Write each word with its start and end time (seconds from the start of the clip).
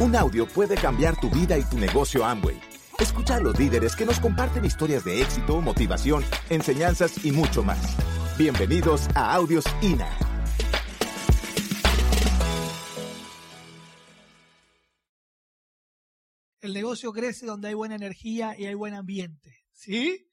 Un 0.00 0.14
audio 0.14 0.46
puede 0.46 0.76
cambiar 0.76 1.18
tu 1.20 1.28
vida 1.28 1.58
y 1.58 1.64
tu 1.64 1.76
negocio 1.76 2.24
Amway. 2.24 2.56
Escucha 3.00 3.34
a 3.34 3.40
los 3.40 3.58
líderes 3.58 3.96
que 3.96 4.06
nos 4.06 4.20
comparten 4.20 4.64
historias 4.64 5.04
de 5.04 5.20
éxito, 5.20 5.60
motivación, 5.60 6.24
enseñanzas 6.50 7.24
y 7.24 7.32
mucho 7.32 7.64
más. 7.64 7.96
Bienvenidos 8.38 9.08
a 9.16 9.34
Audios 9.34 9.64
INA. 9.82 10.08
El 16.60 16.74
negocio 16.74 17.12
crece 17.12 17.46
donde 17.46 17.66
hay 17.66 17.74
buena 17.74 17.96
energía 17.96 18.54
y 18.56 18.66
hay 18.66 18.74
buen 18.74 18.94
ambiente. 18.94 19.64
¿Sí? 19.72 20.27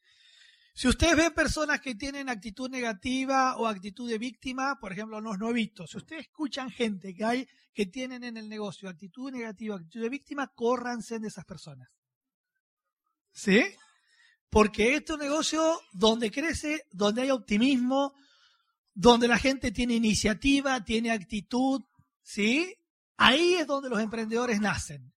Si 0.78 0.89
ustedes 0.89 1.16
ven 1.16 1.34
personas 1.34 1.80
que 1.80 1.96
tienen 1.96 2.28
actitud 2.28 2.70
negativa 2.70 3.55
o 3.55 3.66
actitud 3.66 4.10
de 4.10 4.18
víctima, 4.18 4.78
por 4.78 4.91
ejemplo, 4.91 5.21
los 5.21 5.40
nuevitos, 5.40 5.90
si 5.90 5.98
ustedes 5.98 6.23
escuchan 6.23 6.70
gente 6.70 7.14
que 7.16 7.23
hay 7.23 7.48
que 7.73 7.86
tienen 7.86 8.26
en 8.26 8.36
el 8.36 8.49
negocio 8.49 8.90
actitud 8.90 9.32
negativa, 9.32 9.77
actitud 9.77 10.02
de 10.02 10.09
víctima, 10.09 10.52
córranse 10.54 11.20
de 11.20 11.30
esas 11.30 11.46
personas. 11.46 11.88
¿Sí? 13.32 13.63
Porque 14.49 14.96
este 14.96 15.16
negocio 15.18 15.80
donde 15.94 16.30
crece, 16.30 16.84
donde 16.91 17.21
hay 17.21 17.32
optimismo, 17.32 18.13
donde 18.94 19.30
la 19.30 19.38
gente 19.38 19.71
tiene 19.71 19.94
iniciativa, 19.94 20.84
tiene 20.84 21.12
actitud, 21.12 21.84
¿sí? 22.21 22.76
Ahí 23.16 23.54
es 23.54 23.66
donde 23.66 23.90
los 23.90 24.02
emprendedores 24.02 24.60
nacen. 24.60 25.13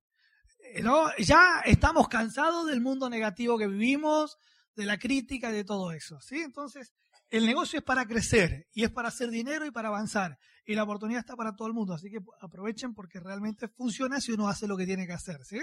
¿No? 0.83 1.09
Ya 1.19 1.63
estamos 1.65 2.07
cansados 2.07 2.69
del 2.69 2.81
mundo 2.81 3.11
negativo 3.11 3.59
que 3.59 3.67
vivimos, 3.67 4.37
de 4.79 4.87
la 4.87 4.97
crítica 4.97 5.51
de 5.51 5.65
todo 5.65 5.91
eso. 5.91 6.21
¿sí? 6.21 6.39
Entonces, 6.39 6.95
el 7.31 7.45
negocio 7.45 7.81
es 7.81 7.85
para 7.85 8.07
crecer 8.07 8.69
y 8.73 8.85
es 8.85 8.91
para 8.91 9.09
hacer 9.09 9.29
dinero 9.29 9.67
y 9.67 9.73
para 9.73 9.89
avanzar. 9.89 10.39
Y 10.65 10.77
la 10.77 10.85
oportunidad 10.85 11.21
está 11.21 11.35
para 11.35 11.57
todo 11.57 11.67
el 11.67 11.75
mundo. 11.75 11.95
Así 11.95 12.11
que 12.11 12.21
aprovechen 12.41 12.95
porque 12.95 13.19
realmente 13.19 13.67
funciona 13.69 14.21
si 14.21 14.33
uno 14.33 14.49
hace 14.49 14.69
lo 14.69 14.77
que 14.77 14.87
tiene 14.87 15.07
que 15.07 15.15
hacer. 15.15 15.45
¿sí? 15.45 15.61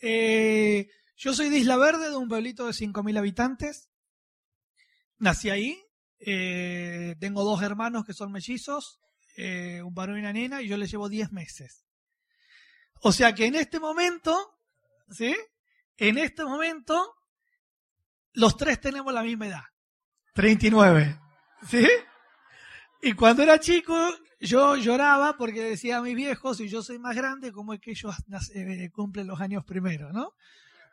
Eh, 0.00 0.88
yo 1.16 1.34
soy 1.34 1.50
de 1.50 1.58
Isla 1.58 1.76
Verde, 1.76 2.08
de 2.08 2.16
un 2.16 2.28
pueblito 2.28 2.66
de 2.66 2.72
5.000 2.72 3.18
habitantes. 3.18 3.90
Nací 5.18 5.50
ahí. 5.50 5.78
Eh, 6.20 7.16
tengo 7.20 7.44
dos 7.44 7.62
hermanos 7.62 8.06
que 8.06 8.14
son 8.14 8.32
mellizos, 8.32 8.98
eh, 9.36 9.82
un 9.82 9.92
varón 9.92 10.16
y 10.16 10.20
una 10.20 10.32
nena, 10.32 10.62
y 10.62 10.68
yo 10.68 10.78
les 10.78 10.90
llevo 10.90 11.10
10 11.10 11.32
meses. 11.32 11.84
O 13.02 13.12
sea 13.12 13.34
que 13.34 13.44
en 13.44 13.56
este 13.56 13.78
momento, 13.78 14.56
¿sí? 15.10 15.36
En 15.96 16.18
este 16.18 16.44
momento, 16.44 17.14
los 18.32 18.56
tres 18.56 18.80
tenemos 18.80 19.12
la 19.12 19.22
misma 19.22 19.46
edad. 19.46 19.64
39. 20.34 21.20
¿Sí? 21.68 21.86
Y 23.02 23.12
cuando 23.12 23.42
era 23.42 23.60
chico, 23.60 23.94
yo 24.40 24.76
lloraba 24.76 25.36
porque 25.36 25.62
decía 25.62 25.98
a 25.98 26.02
mis 26.02 26.16
viejos, 26.16 26.56
si 26.56 26.68
yo 26.68 26.82
soy 26.82 26.98
más 26.98 27.14
grande, 27.14 27.52
¿cómo 27.52 27.74
es 27.74 27.80
que 27.80 27.92
ellos 27.92 28.14
eh, 28.54 28.90
cumplen 28.92 29.26
los 29.26 29.40
años 29.40 29.64
primero, 29.64 30.12
no? 30.12 30.32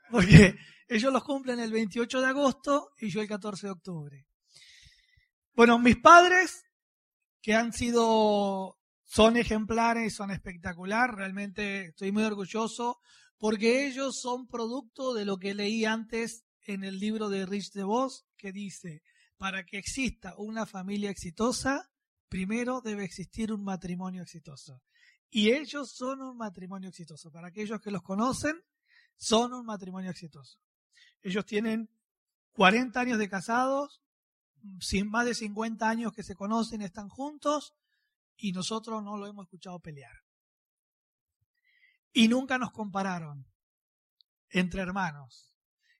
Porque 0.09 0.55
ellos 0.87 1.11
los 1.11 1.23
cumplen 1.23 1.59
el 1.59 1.71
28 1.71 2.21
de 2.21 2.27
agosto 2.27 2.91
y 2.99 3.09
yo 3.09 3.21
el 3.21 3.27
14 3.27 3.67
de 3.67 3.71
octubre. 3.71 4.25
Bueno, 5.53 5.79
mis 5.79 5.97
padres, 5.97 6.63
que 7.41 7.55
han 7.55 7.73
sido, 7.73 8.77
son 9.03 9.37
ejemplares, 9.37 10.15
son 10.15 10.31
espectacular, 10.31 11.15
realmente 11.15 11.87
estoy 11.87 12.11
muy 12.11 12.23
orgulloso 12.23 12.99
porque 13.41 13.87
ellos 13.87 14.21
son 14.21 14.45
producto 14.45 15.15
de 15.15 15.25
lo 15.25 15.39
que 15.39 15.55
leí 15.55 15.83
antes 15.83 16.45
en 16.61 16.83
el 16.83 16.99
libro 16.99 17.27
de 17.27 17.47
Rich 17.47 17.71
DeVos, 17.71 18.27
que 18.37 18.51
dice, 18.51 19.01
para 19.35 19.65
que 19.65 19.79
exista 19.79 20.35
una 20.37 20.67
familia 20.67 21.09
exitosa, 21.09 21.89
primero 22.29 22.81
debe 22.81 23.03
existir 23.03 23.51
un 23.51 23.63
matrimonio 23.63 24.21
exitoso. 24.21 24.83
Y 25.31 25.53
ellos 25.53 25.91
son 25.91 26.21
un 26.21 26.37
matrimonio 26.37 26.89
exitoso. 26.89 27.31
Para 27.31 27.47
aquellos 27.47 27.81
que 27.81 27.89
los 27.89 28.03
conocen, 28.03 28.61
son 29.15 29.55
un 29.55 29.65
matrimonio 29.65 30.11
exitoso. 30.11 30.59
Ellos 31.23 31.43
tienen 31.43 31.89
40 32.51 32.99
años 32.99 33.17
de 33.17 33.27
casados, 33.27 34.03
sin 34.79 35.09
más 35.09 35.25
de 35.25 35.33
50 35.33 35.89
años 35.89 36.13
que 36.13 36.21
se 36.21 36.35
conocen, 36.35 36.83
están 36.83 37.09
juntos, 37.09 37.73
y 38.37 38.51
nosotros 38.51 39.03
no 39.03 39.17
lo 39.17 39.25
hemos 39.25 39.45
escuchado 39.45 39.79
pelear. 39.79 40.13
Y 42.13 42.27
nunca 42.27 42.57
nos 42.57 42.71
compararon 42.71 43.45
entre 44.49 44.81
hermanos. 44.81 45.53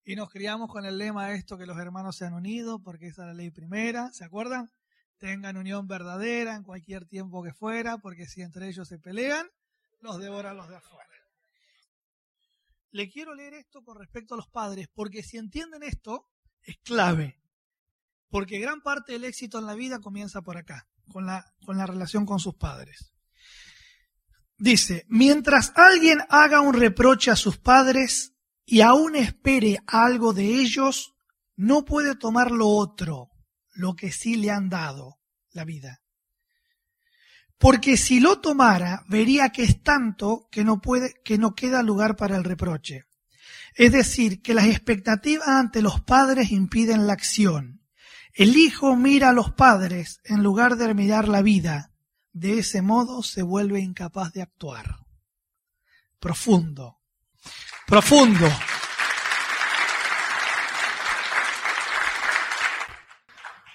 Y 0.03 0.16
nos 0.16 0.29
criamos 0.29 0.69
con 0.69 0.85
el 0.85 0.97
lema 0.97 1.31
esto 1.33 1.57
que 1.57 1.66
los 1.66 1.77
hermanos 1.77 2.17
se 2.17 2.25
han 2.25 2.33
unido, 2.33 2.81
porque 2.81 3.07
esa 3.07 3.23
es 3.23 3.27
la 3.27 3.33
ley 3.33 3.51
primera, 3.51 4.11
¿se 4.11 4.25
acuerdan? 4.25 4.72
Tengan 5.17 5.57
unión 5.57 5.88
verdadera 5.88 6.55
en 6.55 6.63
cualquier 6.63 7.05
tiempo 7.05 7.44
que 7.44 7.53
fuera, 7.53 7.99
porque 7.99 8.25
si 8.25 8.41
entre 8.41 8.67
ellos 8.67 8.88
se 8.88 8.97
pelean, 8.97 9.47
los 9.99 10.19
devoran 10.19 10.57
los 10.57 10.67
de 10.67 10.77
afuera. 10.77 11.07
Le 12.89 13.09
quiero 13.09 13.35
leer 13.35 13.53
esto 13.53 13.83
con 13.83 13.97
respecto 13.97 14.33
a 14.33 14.38
los 14.38 14.49
padres, 14.49 14.89
porque 14.93 15.23
si 15.23 15.38
entienden 15.38 15.83
esto, 15.83 16.28
es 16.63 16.78
clave. 16.79 17.39
Porque 18.29 18.59
gran 18.59 18.81
parte 18.81 19.13
del 19.13 19.23
éxito 19.23 19.59
en 19.59 19.66
la 19.66 19.75
vida 19.75 19.99
comienza 19.99 20.41
por 20.41 20.57
acá, 20.57 20.89
con 21.09 21.25
la, 21.25 21.53
con 21.66 21.78
la 21.78 21.85
relación 21.85 22.25
con 22.25 22.39
sus 22.39 22.55
padres. 22.55 23.13
Dice, 24.61 25.07
mientras 25.09 25.73
alguien 25.75 26.19
haga 26.29 26.61
un 26.61 26.75
reproche 26.75 27.31
a 27.31 27.35
sus 27.35 27.57
padres 27.57 28.35
y 28.63 28.81
aún 28.81 29.16
espere 29.16 29.79
algo 29.88 30.33
de 30.33 30.44
ellos, 30.44 31.16
no 31.55 31.83
puede 31.83 32.16
tomar 32.16 32.51
lo 32.51 32.67
otro, 32.67 33.31
lo 33.73 33.95
que 33.95 34.11
sí 34.11 34.35
le 34.35 34.51
han 34.51 34.69
dado, 34.69 35.17
la 35.51 35.66
vida. 35.66 36.03
Porque 37.57 37.97
si 37.97 38.19
lo 38.19 38.39
tomara, 38.39 39.03
vería 39.09 39.49
que 39.49 39.63
es 39.63 39.81
tanto 39.81 40.47
que 40.51 40.63
no 40.63 40.79
puede, 40.79 41.16
que 41.25 41.39
no 41.39 41.55
queda 41.55 41.81
lugar 41.81 42.16
para 42.16 42.38
el 42.38 42.43
reproche. 42.43 43.05
Es 43.73 43.91
decir, 43.91 44.43
que 44.43 44.53
las 44.53 44.66
expectativas 44.66 45.47
ante 45.47 45.81
los 45.81 46.01
padres 46.01 46.51
impiden 46.51 47.07
la 47.07 47.13
acción. 47.13 47.81
El 48.35 48.55
hijo 48.55 48.95
mira 48.95 49.29
a 49.29 49.33
los 49.33 49.53
padres 49.53 50.22
en 50.23 50.43
lugar 50.43 50.75
de 50.75 50.93
mirar 50.93 51.28
la 51.28 51.41
vida 51.41 51.91
de 52.33 52.59
ese 52.59 52.81
modo 52.81 53.23
se 53.23 53.43
vuelve 53.43 53.79
incapaz 53.79 54.33
de 54.33 54.41
actuar. 54.41 54.97
Profundo. 56.19 56.99
Profundo. 57.87 58.47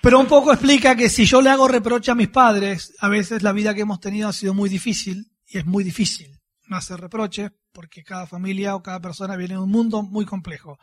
Pero 0.00 0.20
un 0.20 0.26
poco 0.26 0.52
explica 0.52 0.94
que 0.94 1.08
si 1.08 1.24
yo 1.24 1.42
le 1.42 1.50
hago 1.50 1.66
reproche 1.66 2.12
a 2.12 2.14
mis 2.14 2.28
padres, 2.28 2.94
a 3.00 3.08
veces 3.08 3.42
la 3.42 3.52
vida 3.52 3.74
que 3.74 3.80
hemos 3.80 3.98
tenido 3.98 4.28
ha 4.28 4.32
sido 4.32 4.54
muy 4.54 4.68
difícil 4.68 5.32
y 5.46 5.58
es 5.58 5.66
muy 5.66 5.82
difícil 5.82 6.36
no 6.68 6.76
hacer 6.76 7.00
reproche 7.00 7.50
porque 7.72 8.04
cada 8.04 8.26
familia 8.26 8.74
o 8.74 8.82
cada 8.82 9.00
persona 9.00 9.36
viene 9.36 9.54
de 9.54 9.60
un 9.60 9.70
mundo 9.70 10.02
muy 10.02 10.24
complejo. 10.24 10.78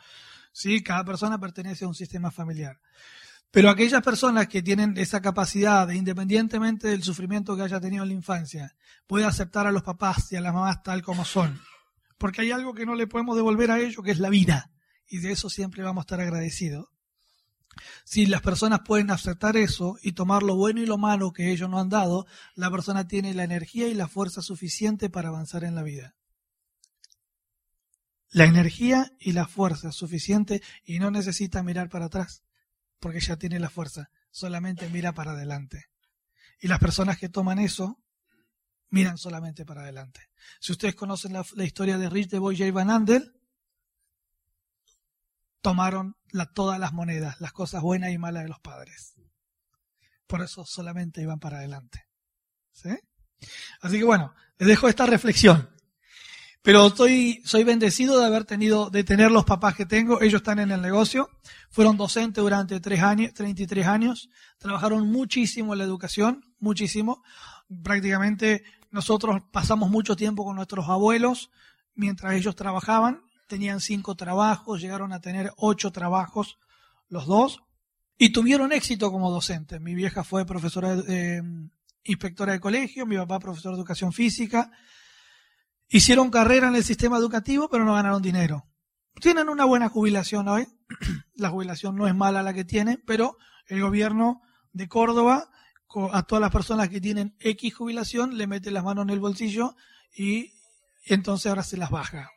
¿sí? 0.52 0.82
Cada 0.82 1.04
persona 1.04 1.38
pertenece 1.38 1.84
a 1.84 1.88
un 1.88 1.94
sistema 1.94 2.30
familiar. 2.30 2.78
Pero 3.54 3.70
aquellas 3.70 4.02
personas 4.02 4.48
que 4.48 4.64
tienen 4.64 4.98
esa 4.98 5.22
capacidad 5.22 5.86
de, 5.86 5.94
independientemente 5.94 6.88
del 6.88 7.04
sufrimiento 7.04 7.54
que 7.54 7.62
haya 7.62 7.78
tenido 7.78 8.02
en 8.02 8.08
la 8.08 8.14
infancia, 8.16 8.74
puede 9.06 9.26
aceptar 9.26 9.64
a 9.64 9.70
los 9.70 9.84
papás 9.84 10.32
y 10.32 10.36
a 10.36 10.40
las 10.40 10.52
mamás 10.52 10.82
tal 10.82 11.02
como 11.02 11.24
son. 11.24 11.60
Porque 12.18 12.40
hay 12.40 12.50
algo 12.50 12.74
que 12.74 12.84
no 12.84 12.96
le 12.96 13.06
podemos 13.06 13.36
devolver 13.36 13.70
a 13.70 13.78
ellos, 13.78 14.02
que 14.04 14.10
es 14.10 14.18
la 14.18 14.28
vida. 14.28 14.72
Y 15.06 15.18
de 15.18 15.30
eso 15.30 15.48
siempre 15.48 15.84
vamos 15.84 16.02
a 16.02 16.06
estar 16.06 16.20
agradecidos. 16.20 16.88
Si 18.04 18.26
las 18.26 18.42
personas 18.42 18.80
pueden 18.84 19.12
aceptar 19.12 19.56
eso 19.56 19.98
y 20.02 20.14
tomar 20.14 20.42
lo 20.42 20.56
bueno 20.56 20.80
y 20.80 20.86
lo 20.86 20.98
malo 20.98 21.32
que 21.32 21.52
ellos 21.52 21.70
nos 21.70 21.80
han 21.80 21.90
dado, 21.90 22.26
la 22.56 22.72
persona 22.72 23.06
tiene 23.06 23.34
la 23.34 23.44
energía 23.44 23.86
y 23.86 23.94
la 23.94 24.08
fuerza 24.08 24.42
suficiente 24.42 25.10
para 25.10 25.28
avanzar 25.28 25.62
en 25.62 25.76
la 25.76 25.84
vida. 25.84 26.16
La 28.30 28.46
energía 28.46 29.12
y 29.20 29.30
la 29.30 29.46
fuerza 29.46 29.92
suficiente 29.92 30.60
y 30.84 30.98
no 30.98 31.12
necesita 31.12 31.62
mirar 31.62 31.88
para 31.88 32.06
atrás 32.06 32.42
porque 33.04 33.20
ya 33.20 33.36
tiene 33.36 33.60
la 33.60 33.68
fuerza, 33.68 34.08
solamente 34.30 34.88
mira 34.88 35.12
para 35.12 35.32
adelante. 35.32 35.90
Y 36.58 36.68
las 36.68 36.78
personas 36.78 37.18
que 37.18 37.28
toman 37.28 37.58
eso, 37.58 38.02
miran 38.88 39.18
solamente 39.18 39.66
para 39.66 39.82
adelante. 39.82 40.30
Si 40.58 40.72
ustedes 40.72 40.94
conocen 40.94 41.34
la, 41.34 41.64
historia 41.64 41.98
de 41.98 42.08
Rich 42.08 42.30
de 42.30 42.38
Boy 42.38 42.56
J. 42.56 42.72
Van 42.72 42.88
Andel, 42.88 43.38
tomaron 45.60 46.16
todas 46.54 46.80
las 46.80 46.94
monedas, 46.94 47.38
las 47.42 47.52
cosas 47.52 47.82
buenas 47.82 48.10
y 48.10 48.16
malas 48.16 48.44
de 48.44 48.48
los 48.48 48.60
padres. 48.60 49.12
Por 50.26 50.40
eso 50.40 50.64
solamente 50.64 51.20
iban 51.20 51.40
para 51.40 51.58
adelante. 51.58 52.08
¿Sí? 52.72 52.96
Así 53.82 53.98
que 53.98 54.04
bueno, 54.04 54.34
les 54.56 54.68
dejo 54.68 54.88
esta 54.88 55.04
reflexión. 55.04 55.73
Pero 56.64 56.86
estoy, 56.86 57.42
soy 57.44 57.62
bendecido 57.62 58.18
de 58.18 58.24
haber 58.24 58.46
tenido, 58.46 58.88
de 58.88 59.04
tener 59.04 59.30
los 59.30 59.44
papás 59.44 59.74
que 59.74 59.84
tengo. 59.84 60.22
Ellos 60.22 60.40
están 60.40 60.58
en 60.60 60.70
el 60.70 60.80
negocio. 60.80 61.28
Fueron 61.68 61.98
docentes 61.98 62.42
durante 62.42 62.80
tres 62.80 63.02
años, 63.02 63.34
33 63.34 63.86
años. 63.86 64.30
Trabajaron 64.56 65.12
muchísimo 65.12 65.74
en 65.74 65.80
la 65.80 65.84
educación, 65.84 66.42
muchísimo. 66.60 67.22
Prácticamente 67.82 68.64
nosotros 68.90 69.42
pasamos 69.52 69.90
mucho 69.90 70.16
tiempo 70.16 70.42
con 70.42 70.56
nuestros 70.56 70.88
abuelos 70.88 71.50
mientras 71.94 72.32
ellos 72.32 72.56
trabajaban. 72.56 73.20
Tenían 73.46 73.80
cinco 73.80 74.14
trabajos, 74.14 74.80
llegaron 74.80 75.12
a 75.12 75.20
tener 75.20 75.52
ocho 75.58 75.92
trabajos 75.92 76.56
los 77.10 77.26
dos 77.26 77.60
y 78.16 78.30
tuvieron 78.32 78.72
éxito 78.72 79.12
como 79.12 79.30
docentes. 79.30 79.82
Mi 79.82 79.94
vieja 79.94 80.24
fue 80.24 80.46
profesora, 80.46 80.96
eh, 81.08 81.42
inspectora 82.04 82.54
de 82.54 82.60
colegio, 82.60 83.04
mi 83.04 83.16
papá 83.16 83.38
profesor 83.38 83.72
de 83.72 83.80
educación 83.80 84.14
física 84.14 84.70
Hicieron 85.88 86.30
carrera 86.30 86.68
en 86.68 86.76
el 86.76 86.84
sistema 86.84 87.18
educativo, 87.18 87.68
pero 87.68 87.84
no 87.84 87.94
ganaron 87.94 88.22
dinero. 88.22 88.68
Tienen 89.20 89.48
una 89.48 89.64
buena 89.64 89.88
jubilación 89.88 90.48
hoy. 90.48 90.66
la 91.34 91.50
jubilación 91.50 91.96
no 91.96 92.06
es 92.06 92.14
mala 92.14 92.42
la 92.42 92.52
que 92.52 92.64
tienen, 92.64 93.02
pero 93.06 93.36
el 93.66 93.80
gobierno 93.80 94.42
de 94.72 94.88
Córdoba 94.88 95.50
a 96.12 96.22
todas 96.24 96.40
las 96.40 96.50
personas 96.50 96.88
que 96.88 97.00
tienen 97.00 97.36
X 97.38 97.74
jubilación 97.74 98.36
le 98.36 98.46
mete 98.46 98.70
las 98.70 98.84
manos 98.84 99.04
en 99.04 99.10
el 99.10 99.20
bolsillo 99.20 99.76
y 100.12 100.52
entonces 101.04 101.46
ahora 101.46 101.62
se 101.62 101.76
las 101.76 101.90
baja. 101.90 102.30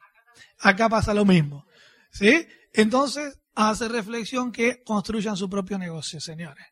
Acá 0.60 0.90
pasa 0.90 1.14
lo 1.14 1.26
mismo. 1.26 1.66
¿Sí? 2.12 2.48
Entonces 2.74 3.40
hace 3.56 3.88
reflexión 3.88 4.52
que 4.52 4.84
construyan 4.84 5.36
su 5.36 5.50
propio 5.50 5.78
negocio, 5.78 6.20
señores. 6.20 6.66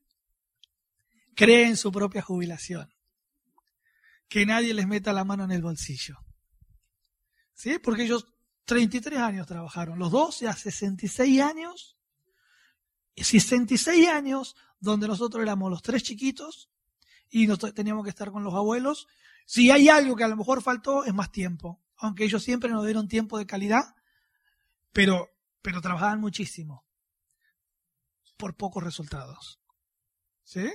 Creen 1.35 1.75
su 1.75 1.91
propia 1.91 2.21
jubilación. 2.21 2.93
Que 4.27 4.45
nadie 4.45 4.73
les 4.73 4.87
meta 4.87 5.13
la 5.13 5.23
mano 5.23 5.43
en 5.43 5.51
el 5.51 5.61
bolsillo. 5.61 6.24
¿Sí? 7.55 7.79
Porque 7.79 8.03
ellos 8.03 8.27
33 8.65 9.19
años 9.19 9.47
trabajaron, 9.47 9.97
los 9.97 10.11
dos 10.11 10.39
ya 10.41 10.53
66 10.53 11.41
años, 11.41 11.97
66 13.15 14.07
años 14.07 14.55
donde 14.79 15.07
nosotros 15.07 15.41
éramos 15.41 15.71
los 15.71 15.81
tres 15.81 16.03
chiquitos 16.03 16.69
y 17.29 17.47
teníamos 17.73 18.03
que 18.03 18.09
estar 18.09 18.31
con 18.31 18.43
los 18.43 18.53
abuelos. 18.53 19.07
Si 19.45 19.71
hay 19.71 19.89
algo 19.89 20.15
que 20.15 20.23
a 20.23 20.27
lo 20.27 20.35
mejor 20.35 20.61
faltó, 20.61 21.05
es 21.05 21.13
más 21.13 21.31
tiempo. 21.31 21.81
Aunque 21.97 22.25
ellos 22.25 22.43
siempre 22.43 22.69
nos 22.69 22.83
dieron 22.83 23.07
tiempo 23.07 23.37
de 23.37 23.45
calidad, 23.45 23.95
pero, 24.91 25.29
pero 25.61 25.81
trabajaban 25.81 26.19
muchísimo 26.19 26.85
por 28.37 28.55
pocos 28.55 28.83
resultados. 28.83 29.59
¿Sí? 30.43 30.69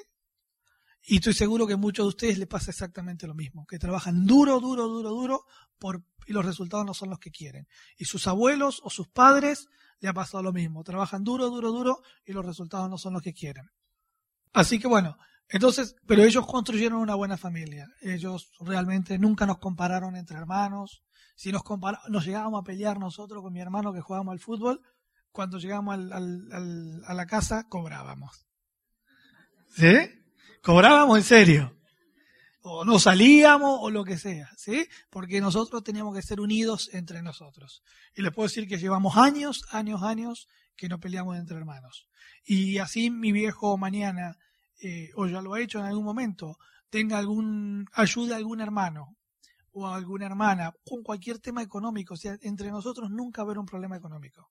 Y 1.02 1.16
estoy 1.16 1.34
seguro 1.34 1.66
que 1.66 1.74
a 1.74 1.78
muchos 1.78 2.04
de 2.04 2.08
ustedes 2.08 2.38
les 2.38 2.48
pasa 2.48 2.70
exactamente 2.70 3.26
lo 3.26 3.34
mismo, 3.34 3.66
que 3.66 3.78
trabajan 3.78 4.26
duro, 4.26 4.60
duro, 4.60 4.86
duro, 4.88 5.10
duro, 5.10 5.46
por, 5.78 6.04
y 6.30 6.32
los 6.32 6.46
resultados 6.46 6.86
no 6.86 6.94
son 6.94 7.10
los 7.10 7.18
que 7.18 7.32
quieren. 7.32 7.66
Y 7.98 8.04
sus 8.04 8.28
abuelos 8.28 8.80
o 8.84 8.88
sus 8.88 9.08
padres 9.08 9.66
le 9.98 10.08
ha 10.08 10.14
pasado 10.14 10.44
lo 10.44 10.52
mismo, 10.52 10.84
trabajan 10.84 11.24
duro, 11.24 11.50
duro, 11.50 11.72
duro, 11.72 12.02
y 12.24 12.32
los 12.32 12.46
resultados 12.46 12.88
no 12.88 12.98
son 12.98 13.14
los 13.14 13.22
que 13.22 13.34
quieren. 13.34 13.68
Así 14.52 14.78
que 14.78 14.86
bueno, 14.86 15.16
entonces, 15.48 15.96
pero 16.06 16.22
ellos 16.22 16.46
construyeron 16.46 17.00
una 17.00 17.16
buena 17.16 17.36
familia. 17.36 17.88
Ellos 18.00 18.52
realmente 18.60 19.18
nunca 19.18 19.44
nos 19.44 19.58
compararon 19.58 20.14
entre 20.14 20.36
hermanos. 20.36 21.02
Si 21.34 21.50
nos 21.50 21.62
nos 22.08 22.24
llegábamos 22.24 22.60
a 22.60 22.64
pelear 22.64 23.00
nosotros 23.00 23.42
con 23.42 23.52
mi 23.52 23.60
hermano 23.60 23.92
que 23.92 24.00
jugábamos 24.00 24.30
al 24.30 24.38
fútbol, 24.38 24.80
cuando 25.32 25.58
llegamos 25.58 25.98
a 25.98 27.14
la 27.14 27.26
casa 27.26 27.66
cobrábamos. 27.68 28.46
¿Sí? 29.74 29.96
Cobrábamos 30.62 31.18
en 31.18 31.24
serio. 31.24 31.79
O 32.62 32.84
no 32.84 32.98
salíamos 32.98 33.78
o 33.80 33.90
lo 33.90 34.04
que 34.04 34.18
sea, 34.18 34.50
¿sí? 34.56 34.86
Porque 35.08 35.40
nosotros 35.40 35.82
teníamos 35.82 36.14
que 36.14 36.22
ser 36.22 36.40
unidos 36.40 36.90
entre 36.92 37.22
nosotros. 37.22 37.82
Y 38.14 38.22
les 38.22 38.32
puedo 38.32 38.48
decir 38.48 38.68
que 38.68 38.76
llevamos 38.76 39.16
años, 39.16 39.64
años, 39.70 40.02
años 40.02 40.46
que 40.76 40.88
no 40.88 41.00
peleamos 41.00 41.36
entre 41.36 41.56
hermanos. 41.56 42.06
Y 42.44 42.78
así 42.78 43.10
mi 43.10 43.32
viejo 43.32 43.78
mañana, 43.78 44.36
eh, 44.82 45.10
o 45.14 45.26
ya 45.26 45.40
lo 45.40 45.54
ha 45.54 45.60
hecho 45.60 45.78
en 45.78 45.86
algún 45.86 46.04
momento, 46.04 46.58
tenga 46.90 47.18
algún, 47.18 47.86
ayuda 47.92 48.34
a 48.34 48.38
algún 48.38 48.60
hermano 48.60 49.16
o 49.72 49.86
a 49.86 49.96
alguna 49.96 50.26
hermana 50.26 50.72
con 50.84 51.02
cualquier 51.02 51.38
tema 51.38 51.62
económico. 51.62 52.14
O 52.14 52.16
sea, 52.16 52.36
entre 52.42 52.70
nosotros 52.70 53.10
nunca 53.10 53.42
haber 53.42 53.58
un 53.58 53.66
problema 53.66 53.96
económico. 53.96 54.50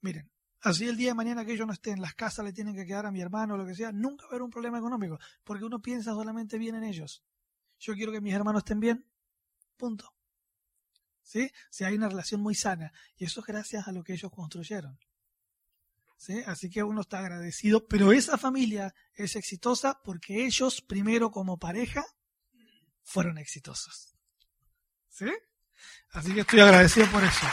Miren, 0.00 0.30
Así 0.64 0.88
el 0.88 0.96
día 0.96 1.10
de 1.10 1.14
mañana 1.14 1.44
que 1.44 1.52
ellos 1.52 1.66
no 1.66 1.74
estén, 1.74 2.00
las 2.00 2.14
casas 2.14 2.42
le 2.42 2.50
tienen 2.50 2.74
que 2.74 2.86
quedar 2.86 3.04
a 3.04 3.10
mi 3.10 3.20
hermano 3.20 3.58
lo 3.58 3.66
que 3.66 3.74
sea, 3.74 3.92
nunca 3.92 4.24
va 4.24 4.28
a 4.28 4.32
haber 4.32 4.42
un 4.42 4.50
problema 4.50 4.78
económico, 4.78 5.18
porque 5.44 5.62
uno 5.62 5.78
piensa 5.82 6.12
solamente 6.12 6.56
bien 6.56 6.74
en 6.74 6.84
ellos. 6.84 7.22
Yo 7.78 7.92
quiero 7.92 8.10
que 8.12 8.22
mis 8.22 8.32
hermanos 8.32 8.60
estén 8.60 8.80
bien, 8.80 9.04
punto. 9.76 10.14
¿Sí? 11.22 11.50
Si 11.68 11.84
hay 11.84 11.96
una 11.96 12.08
relación 12.08 12.40
muy 12.40 12.54
sana, 12.54 12.94
y 13.18 13.26
eso 13.26 13.40
es 13.40 13.46
gracias 13.46 13.86
a 13.86 13.92
lo 13.92 14.02
que 14.02 14.14
ellos 14.14 14.32
construyeron. 14.32 14.98
¿Sí? 16.16 16.42
Así 16.46 16.70
que 16.70 16.82
uno 16.82 17.02
está 17.02 17.18
agradecido, 17.18 17.86
pero 17.86 18.12
esa 18.12 18.38
familia 18.38 18.94
es 19.12 19.36
exitosa 19.36 20.00
porque 20.02 20.46
ellos 20.46 20.80
primero 20.80 21.30
como 21.30 21.58
pareja 21.58 22.02
fueron 23.02 23.36
exitosos. 23.36 24.14
¿Sí? 25.10 25.30
Así 26.12 26.32
que 26.32 26.40
estoy 26.40 26.60
agradecido 26.60 27.06
por 27.10 27.22
eso. 27.22 27.46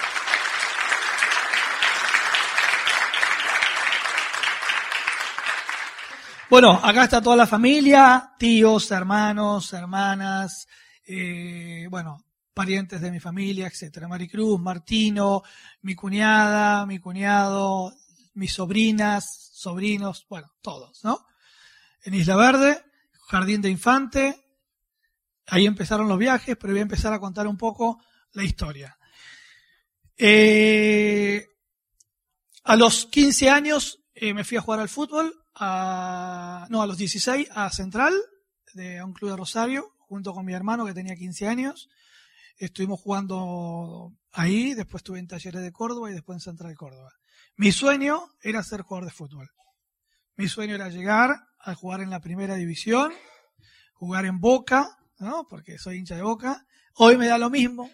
Bueno, 6.51 6.71
acá 6.83 7.05
está 7.05 7.21
toda 7.21 7.37
la 7.37 7.47
familia, 7.47 8.33
tíos, 8.37 8.91
hermanos, 8.91 9.71
hermanas, 9.71 10.67
eh, 11.07 11.87
bueno, 11.89 12.25
parientes 12.53 12.99
de 12.99 13.09
mi 13.09 13.21
familia, 13.21 13.67
etcétera. 13.67 14.09
Maricruz, 14.09 14.59
Martino, 14.59 15.43
mi 15.83 15.95
cuñada, 15.95 16.85
mi 16.85 16.99
cuñado, 16.99 17.93
mis 18.33 18.51
sobrinas, 18.51 19.49
sobrinos, 19.53 20.25
bueno, 20.27 20.51
todos, 20.61 21.05
¿no? 21.05 21.25
En 22.03 22.15
Isla 22.15 22.35
Verde, 22.35 22.83
Jardín 23.29 23.61
de 23.61 23.69
Infante, 23.69 24.45
ahí 25.47 25.65
empezaron 25.65 26.09
los 26.09 26.19
viajes, 26.19 26.57
pero 26.59 26.73
voy 26.73 26.79
a 26.79 26.83
empezar 26.83 27.13
a 27.13 27.19
contar 27.21 27.47
un 27.47 27.55
poco 27.55 28.03
la 28.33 28.43
historia. 28.43 28.97
Eh, 30.17 31.47
a 32.65 32.75
los 32.75 33.05
15 33.05 33.49
años 33.49 34.03
eh, 34.13 34.33
me 34.33 34.43
fui 34.43 34.57
a 34.57 34.61
jugar 34.61 34.81
al 34.81 34.89
fútbol 34.89 35.40
a, 35.55 36.67
no, 36.69 36.81
a 36.81 36.87
los 36.87 36.97
16 36.97 37.49
a 37.51 37.69
Central, 37.69 38.13
de 38.73 39.03
un 39.03 39.13
club 39.13 39.31
de 39.31 39.37
Rosario, 39.37 39.93
junto 39.97 40.33
con 40.33 40.45
mi 40.45 40.53
hermano 40.53 40.85
que 40.85 40.93
tenía 40.93 41.15
15 41.15 41.47
años. 41.47 41.89
Estuvimos 42.57 42.99
jugando 42.99 44.13
ahí, 44.31 44.73
después 44.73 45.01
estuve 45.01 45.19
en 45.19 45.27
Talleres 45.27 45.61
de 45.61 45.71
Córdoba 45.71 46.11
y 46.11 46.13
después 46.13 46.35
en 46.37 46.41
Central 46.41 46.71
de 46.71 46.75
Córdoba. 46.75 47.11
Mi 47.55 47.71
sueño 47.71 48.29
era 48.41 48.63
ser 48.63 48.81
jugador 48.81 49.09
de 49.09 49.15
fútbol. 49.15 49.49
Mi 50.35 50.47
sueño 50.47 50.75
era 50.75 50.89
llegar 50.89 51.35
a 51.59 51.75
jugar 51.75 52.01
en 52.01 52.09
la 52.09 52.19
primera 52.19 52.55
división, 52.55 53.13
jugar 53.93 54.25
en 54.25 54.39
Boca, 54.39 54.97
¿no? 55.19 55.47
Porque 55.49 55.77
soy 55.77 55.97
hincha 55.97 56.15
de 56.15 56.23
Boca. 56.23 56.65
Hoy 56.95 57.17
me 57.17 57.27
da 57.27 57.37
lo 57.37 57.49
mismo, 57.49 57.89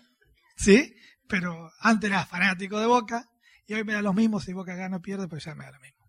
¿sí? 0.55 0.95
Pero 1.27 1.71
antes 1.79 2.09
era 2.09 2.25
fanático 2.25 2.79
de 2.79 2.85
Boca 2.85 3.29
y 3.65 3.73
hoy 3.73 3.83
me 3.83 3.93
da 3.93 4.01
lo 4.01 4.13
mismo 4.13 4.39
si 4.39 4.53
Boca 4.53 4.75
gana 4.75 4.97
o 4.97 5.01
pierde, 5.01 5.27
pues 5.27 5.43
ya 5.43 5.55
me 5.55 5.65
da 5.65 5.71
lo 5.71 5.79
mismo. 5.79 6.05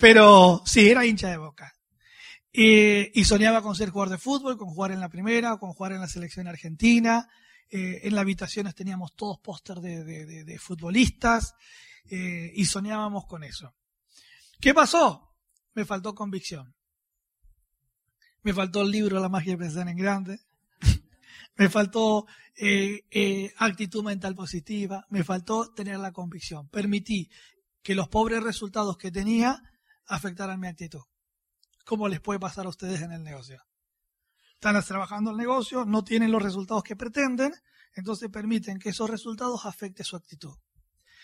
Pero 0.00 0.62
sí, 0.64 0.88
era 0.88 1.04
hincha 1.04 1.28
de 1.28 1.36
boca. 1.36 1.74
y 2.52 3.24
soñaba 3.24 3.62
con 3.62 3.76
ser 3.76 3.90
jugador 3.90 4.10
de 4.10 4.18
fútbol, 4.18 4.56
con 4.56 4.70
jugar 4.70 4.92
en 4.92 5.00
la 5.00 5.10
primera, 5.10 5.58
con 5.58 5.74
jugar 5.74 5.92
en 5.92 6.00
la 6.00 6.08
selección 6.08 6.48
argentina. 6.48 7.28
Eh, 7.72 8.00
en 8.08 8.14
las 8.14 8.22
habitaciones 8.22 8.74
teníamos 8.74 9.14
todos 9.14 9.38
póster 9.38 9.76
de, 9.80 10.58
futbolistas 10.58 11.54
eh, 12.10 12.50
y 12.54 12.64
soñábamos 12.64 13.26
con 13.26 13.44
eso. 13.44 13.74
¿Qué 14.58 14.74
pasó? 14.74 15.36
Me 15.74 15.84
faltó 15.84 16.14
convicción. 16.14 16.74
Me 18.42 18.54
faltó 18.54 18.82
el 18.82 18.90
libro 18.90 19.20
La 19.20 19.28
magia 19.28 19.52
de 19.52 19.58
pensar 19.58 19.86
en 19.86 19.98
grande. 19.98 20.40
me 21.56 21.68
faltó 21.68 22.26
eh, 22.56 23.52
actitud 23.58 24.02
mental 24.02 24.34
positiva. 24.34 25.06
Me 25.10 25.22
faltó 25.22 25.72
tener 25.72 25.98
la 25.98 26.10
convicción. 26.10 26.68
Permití 26.70 27.30
que 27.82 27.94
los 27.94 28.08
pobres 28.08 28.42
resultados 28.42 28.96
que 28.96 29.12
tenía 29.12 29.62
afectar 30.10 30.50
a 30.50 30.56
mi 30.56 30.66
actitud. 30.66 31.02
¿Cómo 31.84 32.08
les 32.08 32.20
puede 32.20 32.38
pasar 32.38 32.66
a 32.66 32.68
ustedes 32.68 33.00
en 33.00 33.12
el 33.12 33.22
negocio? 33.22 33.62
Están 34.54 34.82
trabajando 34.84 35.30
el 35.30 35.36
negocio, 35.36 35.84
no 35.84 36.04
tienen 36.04 36.30
los 36.30 36.42
resultados 36.42 36.82
que 36.82 36.96
pretenden, 36.96 37.54
entonces 37.94 38.28
permiten 38.30 38.78
que 38.78 38.90
esos 38.90 39.08
resultados 39.08 39.64
afecten 39.64 40.04
su 40.04 40.16
actitud. 40.16 40.56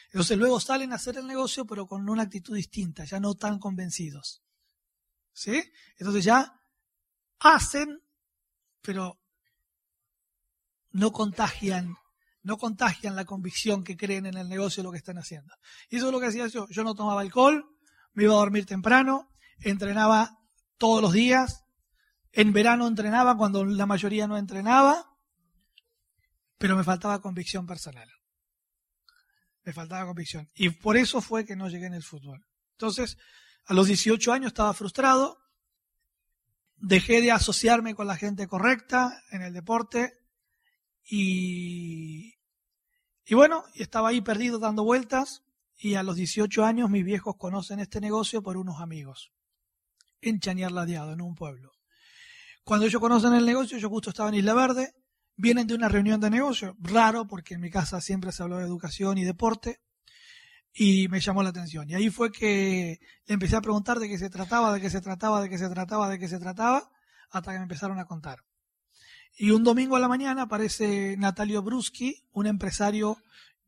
Entonces 0.06 0.38
luego 0.38 0.58
salen 0.60 0.92
a 0.92 0.96
hacer 0.96 1.18
el 1.18 1.26
negocio, 1.26 1.66
pero 1.66 1.86
con 1.86 2.08
una 2.08 2.22
actitud 2.22 2.54
distinta, 2.54 3.04
ya 3.04 3.20
no 3.20 3.34
tan 3.34 3.58
convencidos. 3.58 4.42
¿Sí? 5.32 5.62
Entonces 5.98 6.24
ya 6.24 6.60
hacen, 7.40 8.00
pero 8.80 9.20
no 10.92 11.12
contagian, 11.12 11.94
no 12.42 12.56
contagian 12.56 13.16
la 13.16 13.26
convicción 13.26 13.84
que 13.84 13.96
creen 13.96 14.26
en 14.26 14.38
el 14.38 14.48
negocio 14.48 14.82
lo 14.82 14.92
que 14.92 14.98
están 14.98 15.18
haciendo. 15.18 15.52
Y 15.90 15.96
eso 15.96 16.06
es 16.06 16.12
lo 16.12 16.20
que 16.20 16.26
hacía 16.26 16.46
yo. 16.46 16.66
Yo 16.70 16.84
no 16.84 16.94
tomaba 16.94 17.20
alcohol, 17.20 17.75
me 18.16 18.24
iba 18.24 18.32
a 18.32 18.38
dormir 18.38 18.64
temprano, 18.64 19.30
entrenaba 19.60 20.38
todos 20.78 21.02
los 21.02 21.12
días, 21.12 21.64
en 22.32 22.54
verano 22.54 22.86
entrenaba 22.86 23.36
cuando 23.36 23.62
la 23.64 23.84
mayoría 23.84 24.26
no 24.26 24.38
entrenaba, 24.38 25.14
pero 26.56 26.76
me 26.76 26.82
faltaba 26.82 27.20
convicción 27.20 27.66
personal. 27.66 28.10
Me 29.64 29.74
faltaba 29.74 30.06
convicción. 30.06 30.50
Y 30.54 30.70
por 30.70 30.96
eso 30.96 31.20
fue 31.20 31.44
que 31.44 31.56
no 31.56 31.68
llegué 31.68 31.86
en 31.86 31.94
el 31.94 32.02
fútbol. 32.02 32.46
Entonces, 32.72 33.18
a 33.66 33.74
los 33.74 33.86
18 33.86 34.32
años 34.32 34.48
estaba 34.48 34.72
frustrado, 34.72 35.38
dejé 36.76 37.20
de 37.20 37.32
asociarme 37.32 37.94
con 37.94 38.06
la 38.06 38.16
gente 38.16 38.48
correcta 38.48 39.22
en 39.30 39.42
el 39.42 39.52
deporte 39.52 40.14
y, 41.04 42.34
y 43.26 43.34
bueno, 43.34 43.64
estaba 43.74 44.08
ahí 44.08 44.22
perdido 44.22 44.58
dando 44.58 44.84
vueltas 44.84 45.45
y 45.76 45.94
a 45.94 46.02
los 46.02 46.16
18 46.16 46.64
años 46.64 46.90
mis 46.90 47.04
viejos 47.04 47.36
conocen 47.36 47.80
este 47.80 48.00
negocio 48.00 48.42
por 48.42 48.56
unos 48.56 48.80
amigos, 48.80 49.32
en 50.20 50.40
Chañar 50.40 50.72
Ladeado, 50.72 51.12
en 51.12 51.20
un 51.20 51.34
pueblo. 51.34 51.72
Cuando 52.64 52.86
ellos 52.86 53.00
conocen 53.00 53.34
el 53.34 53.46
negocio, 53.46 53.78
yo 53.78 53.88
justo 53.88 54.10
estaba 54.10 54.28
en 54.30 54.36
Isla 54.36 54.54
Verde, 54.54 54.94
vienen 55.36 55.66
de 55.66 55.74
una 55.74 55.88
reunión 55.88 56.20
de 56.20 56.30
negocio, 56.30 56.76
raro 56.80 57.26
porque 57.26 57.54
en 57.54 57.60
mi 57.60 57.70
casa 57.70 58.00
siempre 58.00 58.32
se 58.32 58.42
habló 58.42 58.58
de 58.58 58.64
educación 58.64 59.18
y 59.18 59.24
deporte, 59.24 59.80
y 60.72 61.08
me 61.08 61.20
llamó 61.20 61.42
la 61.42 61.50
atención. 61.50 61.88
Y 61.88 61.94
ahí 61.94 62.10
fue 62.10 62.30
que 62.30 63.00
le 63.26 63.34
empecé 63.34 63.56
a 63.56 63.62
preguntar 63.62 63.98
de 63.98 64.08
qué 64.08 64.18
se 64.18 64.28
trataba, 64.28 64.74
de 64.74 64.80
qué 64.80 64.90
se 64.90 65.00
trataba, 65.00 65.40
de 65.40 65.48
qué 65.48 65.58
se 65.58 65.68
trataba, 65.70 66.08
de 66.08 66.18
qué 66.18 66.28
se 66.28 66.38
trataba, 66.38 66.90
hasta 67.30 67.52
que 67.52 67.58
me 67.58 67.62
empezaron 67.62 67.98
a 67.98 68.04
contar. 68.04 68.44
Y 69.38 69.50
un 69.50 69.64
domingo 69.64 69.96
a 69.96 70.00
la 70.00 70.08
mañana 70.08 70.42
aparece 70.42 71.16
Natalio 71.18 71.62
Bruschi, 71.62 72.26
un 72.32 72.46
empresario 72.46 73.18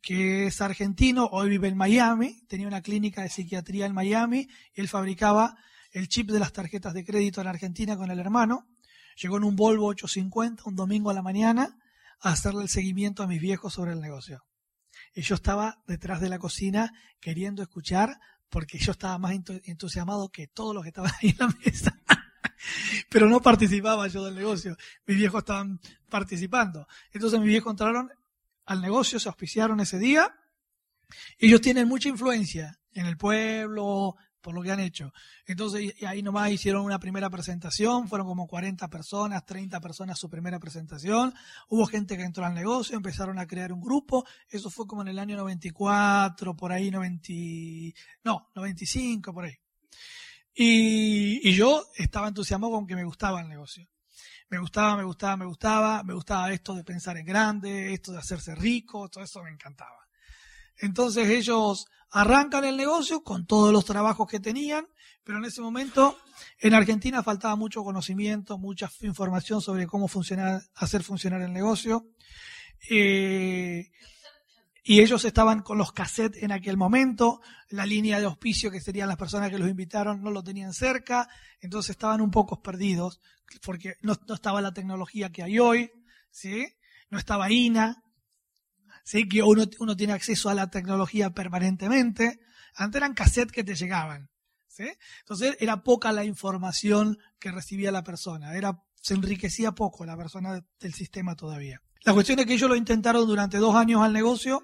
que 0.01 0.47
es 0.47 0.61
argentino, 0.61 1.29
hoy 1.33 1.49
vive 1.49 1.69
en 1.69 1.77
Miami, 1.77 2.41
tenía 2.47 2.67
una 2.67 2.83
clínica 2.83 3.23
de 3.23 3.29
psiquiatría 3.29 3.87
en 3.87 3.95
Miami, 3.95 4.49
y 4.75 4.81
él 4.81 4.89
fabricaba 4.89 5.57
el 5.91 6.09
chip 6.09 6.31
de 6.31 6.39
las 6.39 6.53
tarjetas 6.53 6.95
de 6.95 7.05
crédito 7.05 7.41
en 7.41 7.47
Argentina 7.47 7.97
con 7.97 8.11
el 8.11 8.19
hermano. 8.19 8.69
Llegó 9.21 9.37
en 9.39 9.45
un 9.45 9.57
Volvo 9.57 9.87
850 9.87 10.63
un 10.67 10.77
domingo 10.77 11.11
a 11.11 11.15
la 11.15 11.23
mañana 11.23 11.77
a 12.21 12.33
hacerle 12.33 12.63
el 12.63 12.69
seguimiento 12.69 13.23
a 13.23 13.27
mis 13.27 13.41
viejos 13.41 13.75
sobre 13.75 13.93
el 13.93 14.01
negocio. 14.01 14.45
Y 15.15 15.23
yo 15.23 15.35
estaba 15.35 15.83
detrás 15.87 16.21
de 16.21 16.29
la 16.29 16.39
cocina 16.39 16.93
queriendo 17.21 17.63
escuchar 17.63 18.19
porque 18.49 18.79
yo 18.79 18.93
estaba 18.93 19.19
más 19.19 19.33
entusiasmado 19.65 20.31
que 20.31 20.47
todos 20.47 20.75
los 20.75 20.83
que 20.83 20.89
estaban 20.89 21.13
ahí 21.21 21.31
en 21.31 21.37
la 21.39 21.49
mesa. 21.65 22.01
Pero 23.11 23.29
no 23.29 23.41
participaba 23.41 24.09
yo 24.09 24.25
del 24.25 24.35
negocio. 24.35 24.77
Mis 25.07 25.17
viejos 25.17 25.41
estaban 25.41 25.81
participando. 26.09 26.87
Entonces 27.13 27.39
mis 27.41 27.49
viejos 27.49 27.73
entraron 27.73 28.11
al 28.69 28.83
negocio, 28.83 29.19
se 29.19 29.29
auspiciaron 29.29 29.81
ese 29.81 29.99
día. 29.99 30.35
Ellos 31.39 31.63
tienen 31.63 31.89
mucha 31.89 32.11
influencia 32.11 32.79
en 32.93 33.07
el 33.07 33.17
pueblo, 33.17 34.15
por 34.43 34.55
lo 34.55 34.63
que 34.63 34.71
han 34.71 34.81
hecho. 34.81 35.11
Entonces 35.47 35.95
ahí 36.07 36.23
nomás 36.23 36.51
hicieron 36.51 36.85
una 36.85 36.99
primera 36.99 37.31
presentación, 37.31 38.09
fueron 38.09 38.27
como 38.27 38.47
40 38.47 38.89
personas, 38.89 39.47
30 39.47 39.81
personas 39.81 40.19
su 40.19 40.29
primera 40.29 40.61
presentación, 40.61 41.33
hubo 41.69 41.87
gente 41.87 42.19
que 42.19 42.25
entró 42.25 42.45
al 42.45 42.55
negocio, 42.55 42.95
empezaron 42.95 43.39
a 43.39 43.47
crear 43.47 43.73
un 43.73 43.81
grupo, 43.81 44.27
eso 44.51 44.69
fue 44.69 44.87
como 44.87 45.01
en 45.01 45.09
el 45.09 45.19
año 45.19 45.39
94, 45.39 46.55
por 46.55 46.71
ahí 46.71 46.91
90, 46.91 47.33
no, 48.25 48.51
95, 48.55 49.33
por 49.33 49.47
ahí. 49.47 49.55
Y, 50.55 51.49
y 51.49 51.55
yo 51.55 51.87
estaba 51.97 52.29
entusiasmado 52.29 52.75
con 52.75 52.87
que 52.87 52.97
me 52.97 53.05
gustaba 53.05 53.41
el 53.41 53.49
negocio. 53.49 53.89
Me 54.51 54.59
gustaba, 54.59 54.97
me 54.97 55.05
gustaba, 55.05 55.37
me 55.37 55.45
gustaba, 55.45 56.03
me 56.03 56.15
gustaba 56.15 56.53
esto 56.53 56.75
de 56.75 56.85
pensar 56.85 57.17
en 57.19 57.27
grande, 57.27 57.93
esto 57.93 58.13
de 58.13 58.19
hacerse 58.19 58.55
rico, 58.55 59.09
todo 59.09 59.23
eso 59.23 59.43
me 59.43 59.51
encantaba. 59.51 60.09
Entonces 60.79 61.29
ellos 61.29 61.87
arrancan 62.11 62.65
el 62.65 62.77
negocio 62.77 63.23
con 63.23 63.47
todos 63.47 63.73
los 63.73 63.85
trabajos 63.85 64.27
que 64.27 64.41
tenían, 64.41 64.87
pero 65.23 65.39
en 65.39 65.45
ese 65.45 65.61
momento 65.61 66.19
en 66.61 66.73
Argentina 66.73 67.23
faltaba 67.23 67.57
mucho 67.57 67.85
conocimiento, 67.85 68.59
mucha 68.59 68.91
información 69.03 69.61
sobre 69.61 69.87
cómo 69.87 70.09
funcionar, 70.09 70.63
hacer 70.75 71.03
funcionar 71.03 71.43
el 71.43 71.53
negocio. 71.53 72.07
Eh, 72.89 73.91
y 74.89 75.03
ellos 75.03 75.23
estaban 75.27 75.61
con 75.61 75.77
los 75.77 75.93
cassettes 75.93 76.43
en 76.43 76.51
aquel 76.51 76.79
momento, 76.79 77.43
la 77.69 77.85
línea 77.85 78.19
de 78.19 78.25
auspicio 78.25 78.71
que 78.71 78.81
serían 78.81 79.07
las 79.07 79.19
personas 79.19 79.51
que 79.51 79.59
los 79.59 79.69
invitaron 79.69 80.23
no 80.23 80.31
lo 80.31 80.43
tenían 80.43 80.73
cerca, 80.73 81.29
entonces 81.61 81.91
estaban 81.91 82.23
un 82.23 82.31
poco 82.31 82.63
perdidos, 82.63 83.21
porque 83.63 83.97
no, 84.01 84.17
estaba 84.33 84.63
la 84.63 84.73
tecnología 84.73 85.31
que 85.31 85.43
hay 85.43 85.59
hoy, 85.59 85.93
¿sí? 86.31 86.67
no 87.11 87.19
estaba 87.19 87.53
INA, 87.53 88.03
¿sí? 89.05 89.29
que 89.29 89.43
uno, 89.43 89.65
uno 89.79 89.95
tiene 89.95 90.15
acceso 90.15 90.49
a 90.49 90.55
la 90.55 90.71
tecnología 90.71 91.29
permanentemente. 91.35 92.41
Antes 92.75 92.97
eran 92.97 93.13
cassettes 93.13 93.53
que 93.53 93.65
te 93.65 93.75
llegaban. 93.75 94.31
¿sí? 94.69 94.89
Entonces 95.21 95.59
era 95.61 95.83
poca 95.83 96.13
la 96.13 96.25
información 96.25 97.19
que 97.39 97.53
recibía 97.53 97.93
la 97.93 98.05
persona. 98.05 98.57
Era, 98.57 98.83
se 99.01 99.15
enriquecía 99.15 99.73
poco 99.73 100.05
la 100.05 100.17
persona 100.17 100.65
del 100.81 100.95
sistema 100.95 101.35
todavía. 101.35 101.81
La 102.05 102.15
cuestión 102.15 102.39
es 102.39 102.47
que 102.47 102.55
ellos 102.55 102.69
lo 102.69 102.77
intentaron 102.77 103.27
durante 103.27 103.59
dos 103.59 103.75
años 103.75 104.03
al 104.03 104.13
negocio 104.13 104.63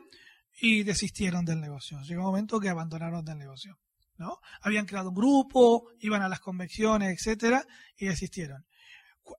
y 0.61 0.83
desistieron 0.83 1.45
del 1.45 1.61
negocio. 1.61 2.01
Llegó 2.03 2.23
un 2.23 2.27
momento 2.27 2.61
que 2.61 2.69
abandonaron 2.69 3.25
del 3.25 3.39
negocio. 3.39 3.79
¿no? 4.17 4.39
Habían 4.61 4.87
creado 4.87 5.09
un 5.09 5.15
grupo, 5.15 5.91
iban 6.01 6.23
a 6.23 6.29
las 6.29 6.41
convenciones, 6.41 7.19
etcétera, 7.19 7.67
y 7.97 8.07
desistieron. 8.07 8.65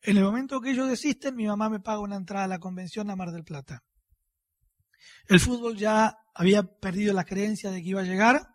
En 0.02 0.18
el 0.18 0.24
momento 0.24 0.60
que 0.60 0.72
ellos 0.72 0.90
desisten, 0.90 1.36
mi 1.36 1.46
mamá 1.46 1.70
me 1.70 1.80
paga 1.80 2.00
una 2.00 2.16
entrada 2.16 2.46
a 2.46 2.50
la 2.50 2.60
convención 2.60 3.10
a 3.10 3.16
Mar 3.16 3.32
del 3.32 3.44
Plata. 3.44 3.84
El 5.28 5.40
fútbol 5.40 5.78
ya 5.78 6.18
había 6.34 6.64
perdido 6.64 7.14
la 7.14 7.24
creencia 7.24 7.72
de 7.72 7.82
que 7.82 7.90
iba 7.90 8.02
a 8.02 8.06
llegar 8.06 8.48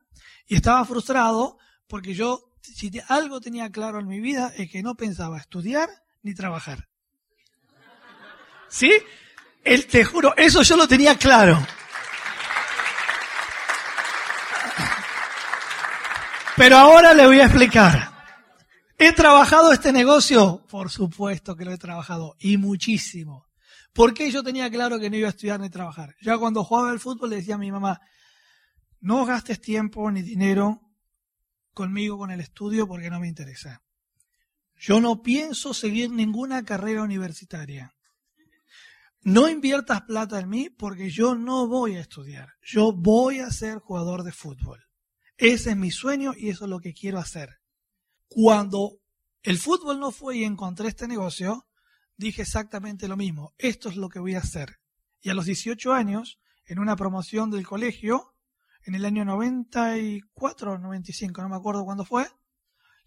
y 0.47 0.56
estaba 0.56 0.85
frustrado 0.85 1.59
porque 1.87 2.14
yo, 2.14 2.52
si 2.62 2.90
algo 3.09 3.40
tenía 3.40 3.70
claro 3.70 4.00
en 4.00 4.06
mi 4.06 4.20
vida, 4.20 4.52
es 4.56 4.70
que 4.70 4.82
no 4.82 4.94
pensaba 4.94 5.38
estudiar 5.38 5.88
ni 6.23 6.35
trabajar. 6.35 6.89
¿Sí? 8.69 8.93
El, 9.65 9.87
te 9.87 10.05
juro, 10.05 10.35
eso 10.37 10.62
yo 10.62 10.77
lo 10.77 10.87
tenía 10.89 11.17
claro. 11.17 11.59
Pero 16.57 16.77
ahora 16.77 17.15
le 17.15 17.27
voy 17.27 17.41
a 17.41 17.47
explicar. 17.47 18.11
¿He 18.99 19.12
trabajado 19.12 19.73
este 19.73 19.93
negocio? 19.93 20.67
Por 20.69 20.91
supuesto 20.91 21.57
que 21.57 21.65
lo 21.65 21.73
he 21.73 21.79
trabajado 21.79 22.37
y 22.39 22.59
muchísimo. 22.59 23.47
¿Por 23.93 24.12
qué 24.15 24.31
yo 24.31 24.43
tenía 24.43 24.71
claro 24.71 24.99
que 24.99 25.11
no 25.11 25.17
iba 25.17 25.29
a 25.29 25.31
estudiar 25.31 25.59
ni 25.59 25.71
trabajar? 25.71 26.15
Ya 26.21 26.37
cuando 26.39 26.62
jugaba 26.62 26.91
al 26.91 27.00
fútbol 27.00 27.31
le 27.31 27.37
decía 27.37 27.55
a 27.55 27.59
mi 27.59 27.73
mamá, 27.73 28.00
no 29.00 29.25
gastes 29.25 29.61
tiempo 29.61 30.11
ni 30.11 30.23
dinero 30.23 30.83
conmigo 31.73 32.19
con 32.19 32.31
el 32.31 32.41
estudio 32.41 32.87
porque 32.87 33.11
no 33.11 33.21
me 33.21 33.29
interesa. 33.29 33.83
Yo 34.81 34.99
no 34.99 35.21
pienso 35.21 35.75
seguir 35.75 36.11
ninguna 36.11 36.65
carrera 36.65 37.03
universitaria. 37.03 37.95
No 39.21 39.51
inviertas 39.51 40.01
plata 40.03 40.41
en 40.41 40.49
mí 40.49 40.71
porque 40.71 41.11
yo 41.11 41.35
no 41.35 41.69
voy 41.69 41.97
a 41.97 42.01
estudiar. 42.01 42.55
Yo 42.63 42.91
voy 42.91 43.41
a 43.41 43.51
ser 43.51 43.79
jugador 43.79 44.23
de 44.23 44.33
fútbol. 44.33 44.83
Ese 45.37 45.71
es 45.73 45.77
mi 45.77 45.91
sueño 45.91 46.33
y 46.35 46.49
eso 46.49 46.65
es 46.65 46.71
lo 46.71 46.81
que 46.81 46.95
quiero 46.95 47.19
hacer. 47.19 47.59
Cuando 48.27 49.03
el 49.43 49.59
fútbol 49.59 50.01
no 50.01 50.13
fue 50.13 50.39
y 50.39 50.45
encontré 50.45 50.89
este 50.89 51.07
negocio, 51.07 51.67
dije 52.17 52.41
exactamente 52.41 53.07
lo 53.07 53.19
mismo. 53.19 53.53
Esto 53.59 53.91
es 53.91 53.97
lo 53.97 54.09
que 54.09 54.19
voy 54.19 54.35
a 54.35 54.39
hacer. 54.39 54.79
Y 55.21 55.29
a 55.29 55.35
los 55.35 55.45
18 55.45 55.93
años, 55.93 56.41
en 56.65 56.79
una 56.79 56.97
promoción 56.97 57.51
del 57.51 57.67
colegio, 57.67 58.35
en 58.87 58.95
el 58.95 59.05
año 59.05 59.27
94 59.27 60.73
o 60.73 60.79
95, 60.79 61.43
no 61.43 61.51
me 61.51 61.57
acuerdo 61.57 61.85
cuándo 61.85 62.07
fue, 62.07 62.27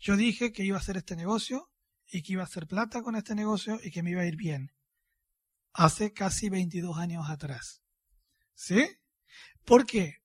yo 0.03 0.17
dije 0.17 0.51
que 0.51 0.65
iba 0.65 0.75
a 0.75 0.81
hacer 0.81 0.98
este 0.98 1.15
negocio 1.15 1.72
y 2.12 2.24
que 2.24 2.33
iba 2.33 2.41
a 2.41 2.45
hacer 2.45 2.67
plata 2.67 3.01
con 3.01 3.15
este 3.15 3.36
negocio 3.36 3.79
y 3.81 3.89
que 3.89 4.03
me 4.03 4.12
iba 4.12 4.22
a 4.22 4.25
ir 4.25 4.36
bien. 4.36 4.74
Hace 5.72 6.12
casi 6.12 6.50
22 6.50 6.98
años 6.98 7.29
atrás. 7.29 7.81
¿Sí? 8.53 8.86
¿Por 9.63 9.86
qué? 9.86 10.17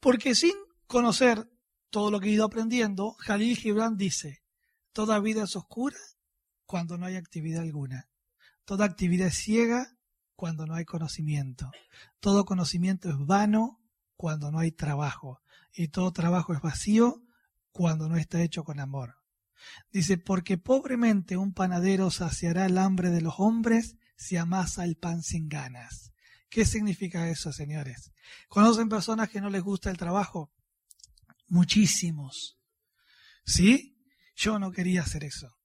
Porque 0.00 0.34
sin 0.34 0.54
conocer 0.88 1.48
todo 1.90 2.10
lo 2.10 2.18
que 2.18 2.26
he 2.26 2.32
ido 2.32 2.44
aprendiendo, 2.44 3.12
Jalil 3.20 3.56
Gibran 3.56 3.96
dice, 3.96 4.42
toda 4.92 5.20
vida 5.20 5.44
es 5.44 5.54
oscura 5.54 5.96
cuando 6.64 6.98
no 6.98 7.06
hay 7.06 7.14
actividad 7.14 7.62
alguna. 7.62 8.10
Toda 8.64 8.84
actividad 8.84 9.28
es 9.28 9.36
ciega 9.36 9.96
cuando 10.34 10.66
no 10.66 10.74
hay 10.74 10.84
conocimiento. 10.84 11.70
Todo 12.18 12.44
conocimiento 12.44 13.10
es 13.10 13.16
vano 13.16 13.80
cuando 14.16 14.50
no 14.50 14.58
hay 14.58 14.72
trabajo. 14.72 15.40
Y 15.72 15.86
todo 15.86 16.12
trabajo 16.12 16.52
es 16.52 16.60
vacío 16.60 17.22
cuando 17.76 18.08
no 18.08 18.16
está 18.16 18.42
hecho 18.42 18.64
con 18.64 18.80
amor. 18.80 19.16
Dice, 19.92 20.16
porque 20.16 20.56
pobremente 20.56 21.36
un 21.36 21.52
panadero 21.52 22.10
saciará 22.10 22.64
el 22.64 22.78
hambre 22.78 23.10
de 23.10 23.20
los 23.20 23.34
hombres 23.36 23.96
si 24.16 24.38
amasa 24.38 24.84
el 24.84 24.96
pan 24.96 25.22
sin 25.22 25.48
ganas. 25.48 26.12
¿Qué 26.48 26.64
significa 26.64 27.28
eso, 27.28 27.52
señores? 27.52 28.12
¿Conocen 28.48 28.88
personas 28.88 29.28
que 29.28 29.42
no 29.42 29.50
les 29.50 29.62
gusta 29.62 29.90
el 29.90 29.98
trabajo? 29.98 30.54
Muchísimos. 31.48 32.58
¿Sí? 33.44 33.98
Yo 34.34 34.58
no 34.58 34.72
quería 34.72 35.02
hacer 35.02 35.24
eso. 35.24 35.58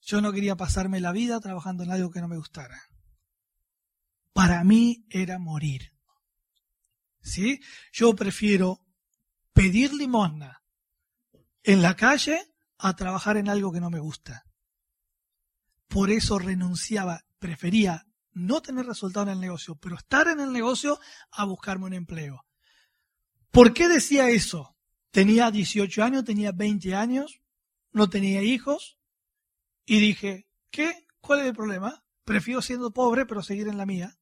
Yo 0.00 0.20
no 0.20 0.32
quería 0.32 0.54
pasarme 0.54 1.00
la 1.00 1.10
vida 1.10 1.40
trabajando 1.40 1.82
en 1.82 1.90
algo 1.90 2.12
que 2.12 2.20
no 2.20 2.28
me 2.28 2.36
gustara. 2.36 2.80
Para 4.32 4.62
mí 4.62 5.06
era 5.10 5.40
morir. 5.40 5.90
¿Sí? 7.20 7.60
Yo 7.92 8.14
prefiero 8.14 8.80
pedir 9.52 9.92
limosna 9.92 10.57
en 11.68 11.82
la 11.82 11.96
calle 11.96 12.40
a 12.78 12.96
trabajar 12.96 13.36
en 13.36 13.50
algo 13.50 13.70
que 13.70 13.80
no 13.80 13.90
me 13.90 13.98
gusta. 13.98 14.46
Por 15.86 16.10
eso 16.10 16.38
renunciaba, 16.38 17.26
prefería 17.38 18.06
no 18.32 18.62
tener 18.62 18.86
resultado 18.86 19.26
en 19.26 19.32
el 19.32 19.40
negocio, 19.40 19.74
pero 19.74 19.96
estar 19.96 20.28
en 20.28 20.40
el 20.40 20.50
negocio 20.50 20.98
a 21.30 21.44
buscarme 21.44 21.84
un 21.84 21.92
empleo. 21.92 22.46
¿Por 23.50 23.74
qué 23.74 23.86
decía 23.86 24.30
eso? 24.30 24.78
Tenía 25.10 25.50
18 25.50 26.02
años, 26.02 26.24
tenía 26.24 26.52
20 26.52 26.94
años, 26.94 27.42
no 27.92 28.08
tenía 28.08 28.42
hijos, 28.42 28.98
y 29.84 30.00
dije, 30.00 30.48
¿qué? 30.70 31.06
¿Cuál 31.20 31.40
es 31.40 31.46
el 31.48 31.54
problema? 31.54 32.02
Prefiero 32.24 32.62
siendo 32.62 32.94
pobre, 32.94 33.26
pero 33.26 33.42
seguir 33.42 33.68
en 33.68 33.76
la 33.76 33.84
mía. 33.84 34.18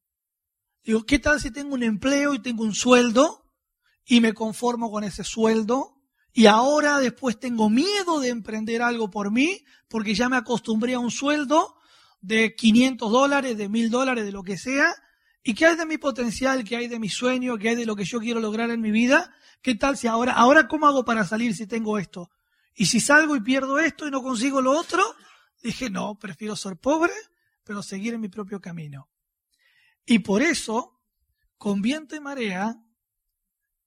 Digo, 0.83 1.07
¿qué 1.07 1.21
tal 1.21 1.41
si 1.41 1.53
tengo 1.53 1.75
un 1.75 1.85
empleo 1.85 2.35
y 2.35 2.43
tengo 2.43 2.65
un 2.65 2.75
sueldo 2.75 3.53
y 4.05 4.21
me 4.21 4.35
conformo 4.35 4.91
con 4.91 5.05
ese 5.05 5.23
sueldo? 5.23 5.96
Y 6.37 6.49
ahora 6.49 7.01
después 7.01 7.41
tengo 7.41 7.71
miedo 7.71 8.21
de 8.21 8.29
emprender 8.29 8.83
algo 8.83 9.09
por 9.09 9.33
mí 9.33 9.65
porque 9.89 10.15
ya 10.15 10.29
me 10.29 10.37
acostumbré 10.37 10.93
a 10.93 10.99
un 10.99 11.11
sueldo 11.11 11.77
de 12.21 12.55
500 12.55 13.11
dólares, 13.11 13.57
de 13.57 13.71
1000 13.71 13.91
dólares, 13.91 14.23
de 14.27 14.33
lo 14.33 14.43
que 14.43 14.59
sea, 14.59 14.95
y 15.43 15.55
qué 15.55 15.65
hay 15.65 15.77
de 15.77 15.87
mi 15.87 15.97
potencial, 15.97 16.63
qué 16.63 16.77
hay 16.77 16.89
de 16.89 16.99
mi 16.99 17.09
sueño, 17.09 17.57
qué 17.57 17.71
hay 17.71 17.77
de 17.77 17.87
lo 17.87 17.97
que 17.97 18.05
yo 18.05 18.21
quiero 18.21 18.41
lograr 18.41 18.71
en 18.71 18.83
mi 18.83 18.91
vida, 18.91 19.35
qué 19.63 19.77
tal 19.77 19.97
si 19.97 20.09
ahora, 20.09 20.35
ahora 20.35 20.69
cómo 20.69 20.87
hago 20.87 21.07
para 21.07 21.25
salir 21.25 21.57
si 21.57 21.67
tengo 21.67 21.97
esto, 21.97 22.31
y 22.75 22.85
si 22.85 23.01
salgo 23.01 23.35
y 23.35 23.41
pierdo 23.41 23.79
esto 23.79 24.07
y 24.07 24.11
no 24.11 24.23
consigo 24.23 24.61
lo 24.61 24.73
otro, 24.79 25.03
dije 25.63 25.89
no, 25.89 26.19
prefiero 26.19 26.55
ser 26.55 26.77
pobre, 26.77 27.15
pero 27.65 27.83
seguir 27.83 28.13
en 28.13 28.21
mi 28.21 28.29
propio 28.29 28.61
camino. 28.61 29.09
Y 30.05 30.19
por 30.19 30.43
eso, 30.43 31.01
con 31.57 31.81
viento 31.81 32.15
y 32.15 32.21
marea, 32.21 32.77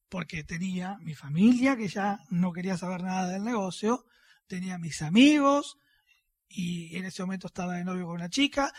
porque 0.10 0.44
tenía 0.44 0.98
mi 1.02 1.14
familia 1.14 1.78
que 1.78 1.88
ya 1.88 2.20
no 2.30 2.52
quería 2.52 2.78
saber 2.78 3.04
nada 3.04 3.28
del 3.28 3.44
negocio, 3.44 4.06
tenía 4.48 4.78
mis 4.78 5.02
amigos 5.02 5.78
y 6.48 6.96
en 6.98 7.06
ese 7.06 7.22
momento 7.22 7.48
estaba 7.48 7.76
de 7.76 7.86
novio 7.86 8.08
con 8.08 8.16
una 8.16 8.30
chica 8.30 8.74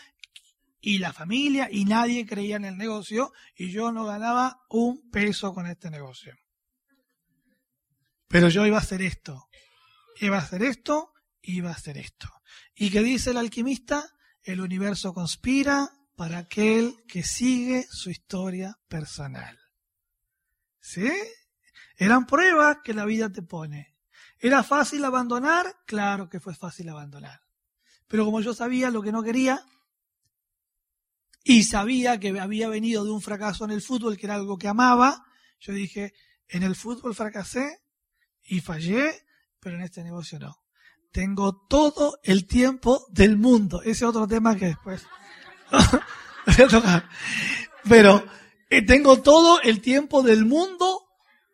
y 0.81 0.97
la 0.97 1.13
familia 1.13 1.69
y 1.71 1.85
nadie 1.85 2.25
creía 2.25 2.57
en 2.57 2.65
el 2.65 2.77
negocio 2.77 3.31
y 3.55 3.71
yo 3.71 3.91
no 3.91 4.05
ganaba 4.05 4.61
un 4.69 5.09
peso 5.09 5.53
con 5.53 5.67
este 5.67 5.89
negocio. 5.89 6.35
Pero 8.27 8.49
yo 8.49 8.65
iba 8.65 8.77
a 8.77 8.81
hacer 8.81 9.01
esto, 9.01 9.47
iba 10.19 10.37
a 10.37 10.41
hacer 10.41 10.63
esto, 10.63 11.13
iba 11.41 11.69
a 11.69 11.73
hacer 11.73 11.97
esto. 11.97 12.29
¿Y 12.75 12.89
qué 12.89 13.03
dice 13.03 13.31
el 13.31 13.37
alquimista? 13.37 14.09
El 14.43 14.59
universo 14.59 15.13
conspira 15.13 15.89
para 16.15 16.39
aquel 16.39 16.95
que 17.07 17.23
sigue 17.23 17.85
su 17.89 18.09
historia 18.09 18.77
personal. 18.87 19.60
¿Sí? 20.81 21.09
Eran 21.95 22.25
pruebas 22.25 22.77
que 22.83 22.93
la 22.93 23.05
vida 23.05 23.31
te 23.31 23.41
pone. 23.41 23.95
¿Era 24.39 24.63
fácil 24.63 25.05
abandonar? 25.05 25.77
Claro 25.85 26.27
que 26.27 26.39
fue 26.39 26.55
fácil 26.55 26.89
abandonar. 26.89 27.41
Pero 28.07 28.25
como 28.25 28.41
yo 28.41 28.53
sabía 28.53 28.89
lo 28.89 29.01
que 29.01 29.11
no 29.11 29.23
quería 29.23 29.63
y 31.43 31.63
sabía 31.63 32.19
que 32.19 32.37
había 32.39 32.67
venido 32.67 33.05
de 33.05 33.11
un 33.11 33.21
fracaso 33.21 33.65
en 33.65 33.71
el 33.71 33.81
fútbol, 33.81 34.17
que 34.17 34.25
era 34.25 34.35
algo 34.35 34.57
que 34.57 34.67
amaba, 34.67 35.25
yo 35.59 35.73
dije, 35.73 36.13
en 36.47 36.63
el 36.63 36.75
fútbol 36.75 37.15
fracasé 37.15 37.81
y 38.43 38.59
fallé, 38.59 39.23
pero 39.59 39.75
en 39.75 39.83
este 39.83 40.03
negocio 40.03 40.39
no. 40.39 40.57
Tengo 41.11 41.65
todo 41.67 42.19
el 42.23 42.47
tiempo 42.47 43.05
del 43.09 43.37
mundo. 43.37 43.81
Ese 43.83 44.05
otro 44.05 44.27
tema 44.27 44.55
que 44.55 44.67
después. 44.67 45.05
Pero 47.87 48.23
tengo 48.81 49.21
todo 49.21 49.61
el 49.61 49.81
tiempo 49.81 50.23
del 50.23 50.45
mundo 50.45 51.01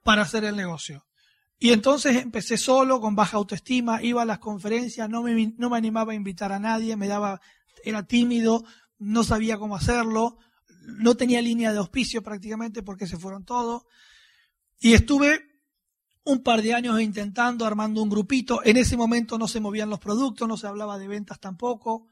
para 0.04 0.22
hacer 0.22 0.44
el 0.44 0.56
negocio. 0.56 1.06
Y 1.60 1.72
entonces 1.72 2.18
empecé 2.18 2.58
solo, 2.58 3.02
con 3.02 3.16
baja 3.16 3.38
autoestima, 3.38 4.04
iba 4.04 4.22
a 4.22 4.26
las 4.26 4.38
conferencias, 4.38 5.10
no 5.10 5.24
me, 5.24 5.54
no 5.58 5.72
me 5.72 5.78
animaba 5.78 6.12
a 6.12 6.16
invitar 6.16 6.52
a 6.52 6.60
nadie, 6.60 6.96
me 6.96 7.08
daba, 7.08 7.42
era 7.84 8.04
tímido, 8.04 8.64
no 9.00 9.24
sabía 9.24 9.58
cómo 9.58 9.76
hacerlo, 9.76 10.38
no 10.82 11.16
tenía 11.16 11.42
línea 11.42 11.72
de 11.72 11.80
auspicio 11.80 12.22
prácticamente 12.22 12.84
porque 12.84 13.08
se 13.08 13.18
fueron 13.18 13.44
todos. 13.44 13.84
Y 14.80 14.94
estuve 14.94 15.42
un 16.24 16.44
par 16.44 16.62
de 16.62 16.74
años 16.74 17.02
intentando, 17.02 17.66
armando 17.66 18.04
un 18.04 18.10
grupito. 18.10 18.62
En 18.64 18.78
ese 18.78 18.96
momento 18.96 19.38
no 19.40 19.48
se 19.48 19.60
movían 19.60 19.90
los 19.90 20.00
productos, 20.00 20.48
no 20.48 20.58
se 20.58 20.68
hablaba 20.68 21.00
de 21.00 21.08
ventas 21.08 21.40
tampoco, 21.40 22.08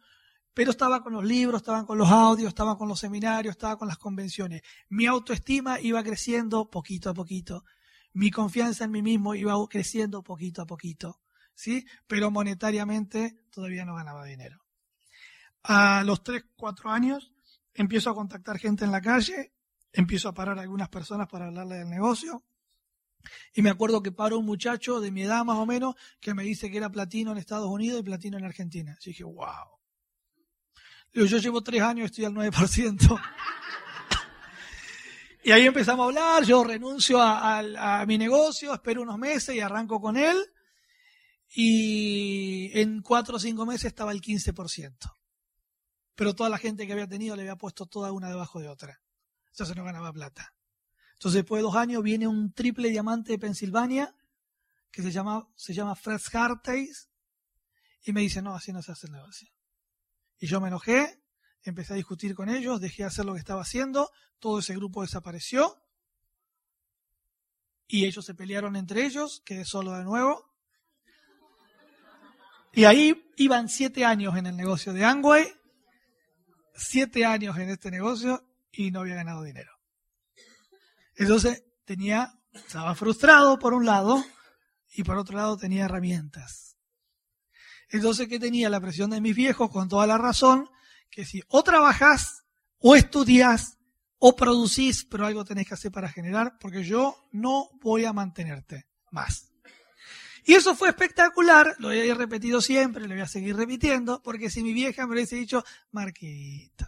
pero 0.56 0.72
estaba 0.72 1.04
con 1.04 1.14
los 1.14 1.24
libros, 1.24 1.62
estaba 1.62 1.86
con 1.86 2.00
los 2.00 2.10
audios, 2.10 2.48
estaba 2.48 2.76
con 2.76 2.88
los 2.88 3.00
seminarios, 3.00 3.52
estaba 3.52 3.78
con 3.78 3.88
las 3.88 4.00
convenciones. 4.00 4.64
Mi 4.90 5.06
autoestima 5.06 5.80
iba 5.80 6.02
creciendo 6.02 6.72
poquito 6.72 7.12
a 7.12 7.14
poquito 7.14 7.64
mi 8.16 8.32
confianza 8.32 8.86
en 8.86 8.92
mí 8.92 9.02
mismo 9.02 9.36
iba 9.36 9.54
creciendo 9.68 10.24
poquito 10.24 10.62
a 10.62 10.66
poquito, 10.66 11.20
¿sí? 11.54 11.86
Pero 12.08 12.32
monetariamente 12.32 13.44
todavía 13.52 13.84
no 13.84 13.96
ganaba 13.96 14.24
dinero. 14.24 14.64
A 15.64 16.02
los 16.06 16.24
3, 16.24 16.46
4 16.56 16.92
años 16.92 17.34
empiezo 17.74 18.10
a 18.10 18.16
contactar 18.16 18.58
gente 18.58 18.86
en 18.86 18.94
la 18.94 19.02
calle, 19.02 19.52
empiezo 19.92 20.30
a 20.30 20.34
parar 20.34 20.58
a 20.58 20.62
algunas 20.62 20.88
personas 20.88 21.28
para 21.28 21.48
hablarle 21.48 21.76
del 21.76 21.90
negocio. 21.90 22.46
Y 23.54 23.62
me 23.62 23.70
acuerdo 23.70 24.02
que 24.02 24.14
paró 24.14 24.40
un 24.40 24.46
muchacho 24.46 25.02
de 25.02 25.12
mi 25.12 25.24
edad 25.24 25.44
más 25.44 25.58
o 25.58 25.66
menos 25.66 25.96
que 26.22 26.34
me 26.34 26.44
dice 26.44 26.72
que 26.72 26.78
era 26.78 26.90
platino 26.90 27.34
en 27.34 27.38
Estados 27.38 27.68
Unidos 27.68 28.00
y 28.00 28.04
platino 28.04 28.38
en 28.38 28.46
Argentina. 28.46 28.98
Y 29.02 29.10
dije, 29.10 29.26
wow. 29.26 29.75
Yo 31.16 31.38
llevo 31.38 31.62
tres 31.62 31.82
años, 31.82 32.08
estoy 32.08 32.26
al 32.26 32.34
9%. 32.34 33.22
Y 35.46 35.52
ahí 35.52 35.66
empezamos 35.66 36.04
a 36.04 36.08
hablar, 36.08 36.44
yo 36.44 36.64
renuncio 36.64 37.22
a, 37.22 38.04
mi 38.06 38.18
negocio, 38.18 38.74
espero 38.74 39.02
unos 39.02 39.18
meses 39.18 39.56
y 39.56 39.62
arranco 39.62 40.02
con 40.02 40.18
él. 40.18 40.38
Y 41.54 42.72
en 42.78 43.02
cuatro 43.02 43.38
o 43.38 43.40
cinco 43.40 43.66
meses 43.66 43.86
estaba 43.86 44.12
el 44.12 44.22
15%. 44.22 44.98
Pero 46.16 46.36
toda 46.36 46.50
la 46.50 46.58
gente 46.58 46.86
que 46.86 46.94
había 46.94 47.08
tenido 47.08 47.36
le 47.36 47.44
había 47.44 47.56
puesto 47.56 47.86
toda 47.86 48.12
una 48.12 48.28
debajo 48.28 48.60
de 48.60 48.68
otra. 48.68 49.00
Entonces 49.52 49.76
no 49.78 49.86
ganaba 49.86 50.12
plata. 50.12 50.54
Entonces 51.14 51.44
después 51.44 51.60
de 51.60 51.64
dos 51.64 51.76
años 51.76 52.04
viene 52.04 52.28
un 52.28 52.52
triple 52.52 52.90
diamante 52.90 53.32
de 53.32 53.40
Pensilvania 53.40 54.14
que 54.92 55.02
se 55.02 55.12
llama, 55.12 55.48
se 55.56 55.74
llama 55.74 55.96
Fred 55.96 56.22
Harteis 56.34 57.08
y 58.04 58.12
me 58.12 58.22
dice, 58.22 58.42
no, 58.42 58.54
así 58.54 58.74
no 58.74 58.82
se 58.82 58.92
hace 58.92 59.08
el 59.08 59.14
negocio. 59.14 59.55
Y 60.40 60.48
yo 60.48 60.60
me 60.60 60.68
enojé 60.68 61.22
empecé 61.66 61.94
a 61.94 61.98
discutir 61.98 62.36
con 62.36 62.50
ellos, 62.50 62.80
dejé 62.80 63.04
de 63.04 63.08
hacer 63.08 63.26
lo 63.26 63.34
que 63.34 63.40
estaba 63.40 63.62
haciendo, 63.62 64.12
todo 64.40 64.60
ese 64.60 64.76
grupo 64.76 65.02
desapareció 65.02 65.82
y 67.88 68.06
ellos 68.06 68.26
se 68.26 68.36
pelearon 68.36 68.76
entre 68.76 69.06
ellos, 69.06 69.42
quedé 69.46 69.66
solo 69.66 69.94
de 69.94 70.04
nuevo. 70.04 70.54
Y 72.74 72.86
ahí 72.86 73.32
iban 73.38 73.70
siete 73.70 74.06
años 74.06 74.36
en 74.38 74.48
el 74.48 74.56
negocio 74.56 74.94
de 74.94 75.06
Angway, 75.06 75.48
siete 76.76 77.26
años 77.26 77.58
en 77.58 77.70
este 77.70 77.90
negocio 77.90 78.46
y 78.72 78.92
no 78.92 79.02
había 79.02 79.16
ganado 79.16 79.44
dinero. 79.44 79.72
Entonces 81.16 81.64
tenía, 81.86 82.34
estaba 82.54 82.94
frustrado 82.96 83.58
por 83.58 83.74
un 83.74 83.86
lado 83.86 84.24
y 84.92 85.04
por 85.04 85.18
otro 85.18 85.38
lado 85.38 85.58
tenía 85.58 85.86
herramientas. 85.86 86.75
Entonces, 87.96 88.28
¿qué 88.28 88.40
tenía? 88.40 88.70
La 88.70 88.82
presión 88.82 89.10
de 89.10 89.22
mis 89.22 89.36
viejos, 89.36 89.70
con 89.70 89.88
toda 89.88 90.06
la 90.06 90.18
razón, 90.18 90.70
que 91.10 91.26
si 91.26 91.42
o 91.48 91.64
trabajas, 91.64 92.44
o 92.80 92.96
estudias, 92.96 93.78
o 94.20 94.36
producís, 94.36 95.06
pero 95.06 95.26
algo 95.26 95.46
tenés 95.46 95.68
que 95.68 95.74
hacer 95.76 95.92
para 95.92 96.10
generar, 96.10 96.58
porque 96.60 96.84
yo 96.84 97.16
no 97.32 97.70
voy 97.82 98.06
a 98.06 98.14
mantenerte 98.14 98.88
más. 99.12 99.52
Y 100.46 100.54
eso 100.54 100.76
fue 100.76 100.90
espectacular, 100.90 101.76
lo 101.80 101.92
he 101.92 102.14
repetido 102.14 102.62
siempre, 102.62 103.08
lo 103.08 103.16
voy 103.16 103.22
a 103.22 103.28
seguir 103.28 103.56
repitiendo, 103.56 104.22
porque 104.22 104.50
si 104.50 104.62
mi 104.62 104.74
vieja 104.74 105.08
me 105.08 105.14
hubiese 105.14 105.38
dicho, 105.38 105.64
Marquito, 105.92 106.86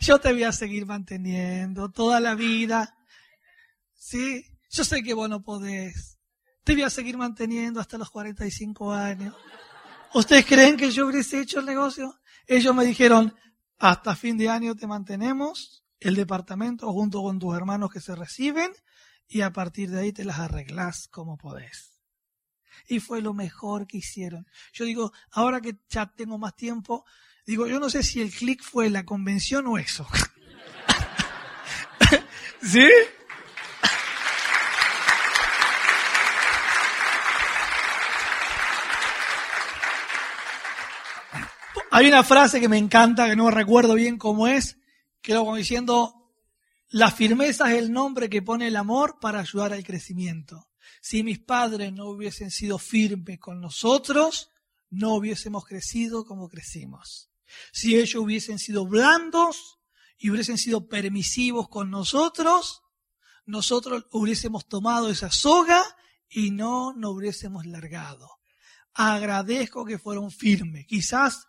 yo 0.00 0.18
te 0.18 0.32
voy 0.32 0.44
a 0.44 0.52
seguir 0.52 0.86
manteniendo 0.86 1.90
toda 1.90 2.20
la 2.20 2.34
vida, 2.34 2.96
¿sí? 3.94 4.44
Yo 4.70 4.84
sé 4.84 5.02
que 5.02 5.14
vos 5.14 5.28
no 5.28 5.42
podés, 5.42 6.17
te 6.68 6.74
voy 6.74 6.82
a 6.82 6.90
seguir 6.90 7.16
manteniendo 7.16 7.80
hasta 7.80 7.96
los 7.96 8.10
45 8.10 8.92
años. 8.92 9.34
¿Ustedes 10.12 10.44
creen 10.44 10.76
que 10.76 10.90
yo 10.90 11.06
hubiese 11.06 11.40
hecho 11.40 11.60
el 11.60 11.64
negocio? 11.64 12.20
Ellos 12.46 12.74
me 12.74 12.84
dijeron, 12.84 13.34
hasta 13.78 14.14
fin 14.14 14.36
de 14.36 14.50
año 14.50 14.76
te 14.76 14.86
mantenemos, 14.86 15.82
el 15.98 16.14
departamento 16.14 16.92
junto 16.92 17.22
con 17.22 17.38
tus 17.38 17.56
hermanos 17.56 17.90
que 17.90 18.00
se 18.00 18.14
reciben, 18.14 18.70
y 19.26 19.40
a 19.40 19.50
partir 19.50 19.88
de 19.88 20.00
ahí 20.00 20.12
te 20.12 20.26
las 20.26 20.40
arreglás 20.40 21.08
como 21.08 21.38
podés. 21.38 22.02
Y 22.86 23.00
fue 23.00 23.22
lo 23.22 23.32
mejor 23.32 23.86
que 23.86 23.96
hicieron. 23.96 24.46
Yo 24.74 24.84
digo, 24.84 25.14
ahora 25.30 25.62
que 25.62 25.78
ya 25.88 26.12
tengo 26.14 26.36
más 26.36 26.54
tiempo, 26.54 27.06
digo, 27.46 27.66
yo 27.66 27.80
no 27.80 27.88
sé 27.88 28.02
si 28.02 28.20
el 28.20 28.30
clic 28.30 28.62
fue 28.62 28.90
la 28.90 29.06
convención 29.06 29.66
o 29.68 29.78
eso. 29.78 30.06
¿Sí? 32.62 32.86
Hay 41.90 42.06
una 42.06 42.22
frase 42.22 42.60
que 42.60 42.68
me 42.68 42.76
encanta, 42.76 43.28
que 43.28 43.36
no 43.36 43.50
recuerdo 43.50 43.94
bien 43.94 44.18
cómo 44.18 44.46
es, 44.46 44.76
que 45.22 45.32
lo 45.32 45.40
como 45.40 45.56
diciendo, 45.56 46.30
la 46.90 47.10
firmeza 47.10 47.72
es 47.72 47.78
el 47.78 47.92
nombre 47.92 48.28
que 48.28 48.42
pone 48.42 48.68
el 48.68 48.76
amor 48.76 49.18
para 49.20 49.40
ayudar 49.40 49.72
al 49.72 49.84
crecimiento. 49.84 50.68
Si 51.00 51.22
mis 51.22 51.38
padres 51.38 51.92
no 51.92 52.06
hubiesen 52.06 52.50
sido 52.50 52.78
firmes 52.78 53.38
con 53.38 53.60
nosotros, 53.60 54.50
no 54.90 55.14
hubiésemos 55.14 55.64
crecido 55.64 56.24
como 56.26 56.48
crecimos. 56.48 57.30
Si 57.72 57.96
ellos 57.96 58.22
hubiesen 58.22 58.58
sido 58.58 58.86
blandos 58.86 59.78
y 60.18 60.30
hubiesen 60.30 60.58
sido 60.58 60.88
permisivos 60.88 61.68
con 61.68 61.90
nosotros, 61.90 62.82
nosotros 63.46 64.06
hubiésemos 64.12 64.68
tomado 64.68 65.08
esa 65.08 65.30
soga 65.30 65.82
y 66.28 66.50
no 66.50 66.92
nos 66.92 67.12
hubiésemos 67.12 67.64
largado. 67.64 68.28
Agradezco 68.92 69.86
que 69.86 69.98
fueron 69.98 70.30
firmes. 70.30 70.86
Quizás 70.86 71.48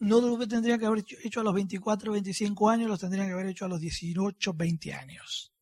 no 0.00 0.20
lo 0.20 0.48
tendrían 0.48 0.78
que 0.78 0.86
haber 0.86 1.04
hecho 1.22 1.40
a 1.40 1.44
los 1.44 1.54
24, 1.54 2.12
25 2.12 2.68
años, 2.68 2.88
los 2.88 3.00
tendrían 3.00 3.28
que 3.28 3.34
haber 3.34 3.46
hecho 3.46 3.64
a 3.64 3.68
los 3.68 3.80
18, 3.80 4.52
20 4.54 4.94
años. 4.94 5.52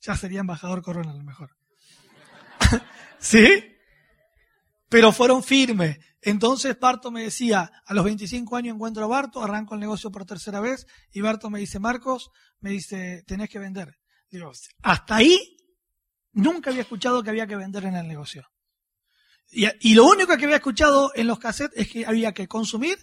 Ya 0.00 0.16
sería 0.16 0.40
embajador 0.40 0.82
corona 0.82 1.10
a 1.10 1.16
lo 1.16 1.22
mejor. 1.22 1.56
¿Sí? 3.18 3.72
pero 4.92 5.10
fueron 5.10 5.42
firmes. 5.42 5.96
Entonces 6.20 6.78
Barto 6.78 7.10
me 7.10 7.22
decía, 7.22 7.82
a 7.86 7.94
los 7.94 8.04
25 8.04 8.56
años 8.56 8.74
encuentro 8.74 9.02
a 9.02 9.06
Barto, 9.06 9.42
arranco 9.42 9.72
el 9.72 9.80
negocio 9.80 10.12
por 10.12 10.26
tercera 10.26 10.60
vez, 10.60 10.86
y 11.12 11.22
Barto 11.22 11.48
me 11.48 11.60
dice, 11.60 11.78
Marcos, 11.78 12.30
me 12.60 12.72
dice, 12.72 13.24
tenés 13.26 13.48
que 13.48 13.58
vender. 13.58 13.96
Digo, 14.30 14.52
hasta 14.82 15.16
ahí 15.16 15.56
nunca 16.32 16.68
había 16.68 16.82
escuchado 16.82 17.22
que 17.22 17.30
había 17.30 17.46
que 17.46 17.56
vender 17.56 17.86
en 17.86 17.96
el 17.96 18.06
negocio. 18.06 18.46
Y, 19.50 19.94
lo 19.94 20.04
único 20.04 20.36
que 20.36 20.44
había 20.44 20.56
escuchado 20.56 21.10
en 21.14 21.26
los 21.26 21.38
cassettes 21.38 21.78
es 21.78 21.88
que 21.90 22.04
había 22.04 22.32
que 22.32 22.46
consumir 22.46 22.98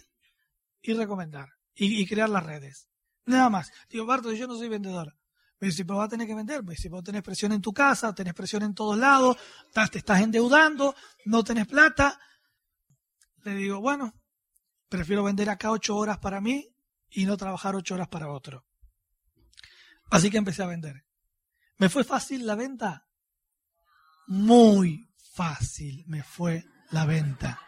y 0.82 0.92
recomendar 0.94 1.48
y, 1.74 2.06
crear 2.06 2.28
las 2.28 2.44
redes. 2.44 2.88
Nada 3.26 3.48
más. 3.48 3.70
Digo, 3.88 4.06
Barto, 4.06 4.32
yo 4.32 4.46
no 4.46 4.56
soy 4.56 4.68
vendedor. 4.68 5.16
Me 5.58 5.68
dice, 5.68 5.84
pero 5.84 5.98
vas 5.98 6.06
a 6.06 6.10
tener 6.10 6.26
que 6.26 6.34
vender. 6.34 6.62
Me 6.62 6.74
dice, 6.74 6.88
vos 6.88 7.04
tenés 7.04 7.22
presión 7.22 7.52
en 7.52 7.60
tu 7.60 7.72
casa, 7.72 8.14
tenés 8.14 8.34
presión 8.34 8.62
en 8.62 8.74
todos 8.74 8.98
lados, 8.98 9.36
te 9.90 9.98
estás 9.98 10.20
endeudando, 10.20 10.94
no 11.26 11.44
tenés 11.44 11.66
plata. 11.66 12.18
Le 13.44 13.54
digo, 13.54 13.80
bueno, 13.80 14.14
prefiero 14.88 15.22
vender 15.24 15.48
acá 15.48 15.70
ocho 15.70 15.96
horas 15.96 16.18
para 16.18 16.40
mí 16.40 16.68
y 17.10 17.24
no 17.24 17.36
trabajar 17.36 17.74
ocho 17.76 17.94
horas 17.94 18.08
para 18.08 18.30
otro. 18.30 18.66
Así 20.10 20.30
que 20.30 20.38
empecé 20.38 20.62
a 20.62 20.66
vender. 20.66 21.04
¿Me 21.78 21.88
fue 21.88 22.04
fácil 22.04 22.46
la 22.46 22.56
venta? 22.56 23.06
Muy 24.26 25.08
fácil 25.34 26.04
me 26.06 26.22
fue 26.22 26.64
la 26.90 27.06
venta. 27.06 27.60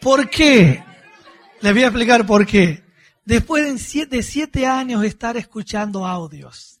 ¿Por 0.00 0.30
qué? 0.30 0.82
Les 1.60 1.72
voy 1.74 1.82
a 1.82 1.86
explicar 1.86 2.26
por 2.26 2.46
qué. 2.46 2.82
Después 3.24 3.64
de 4.10 4.22
siete, 4.22 4.66
años 4.66 5.02
de 5.02 5.08
estar 5.08 5.36
escuchando 5.36 6.06
audios, 6.06 6.80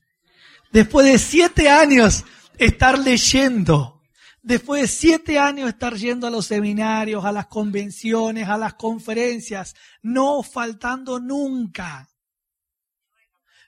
después 0.72 1.06
de 1.06 1.18
siete 1.18 1.68
años 1.68 2.24
estar 2.56 2.98
leyendo, 2.98 4.02
después 4.42 4.82
de 4.82 4.88
siete 4.88 5.38
años 5.38 5.68
estar 5.68 5.94
yendo 5.94 6.26
a 6.26 6.30
los 6.30 6.46
seminarios, 6.46 7.24
a 7.24 7.30
las 7.30 7.46
convenciones, 7.46 8.48
a 8.48 8.56
las 8.56 8.74
conferencias, 8.74 9.76
no 10.02 10.42
faltando 10.42 11.20
nunca. 11.20 12.08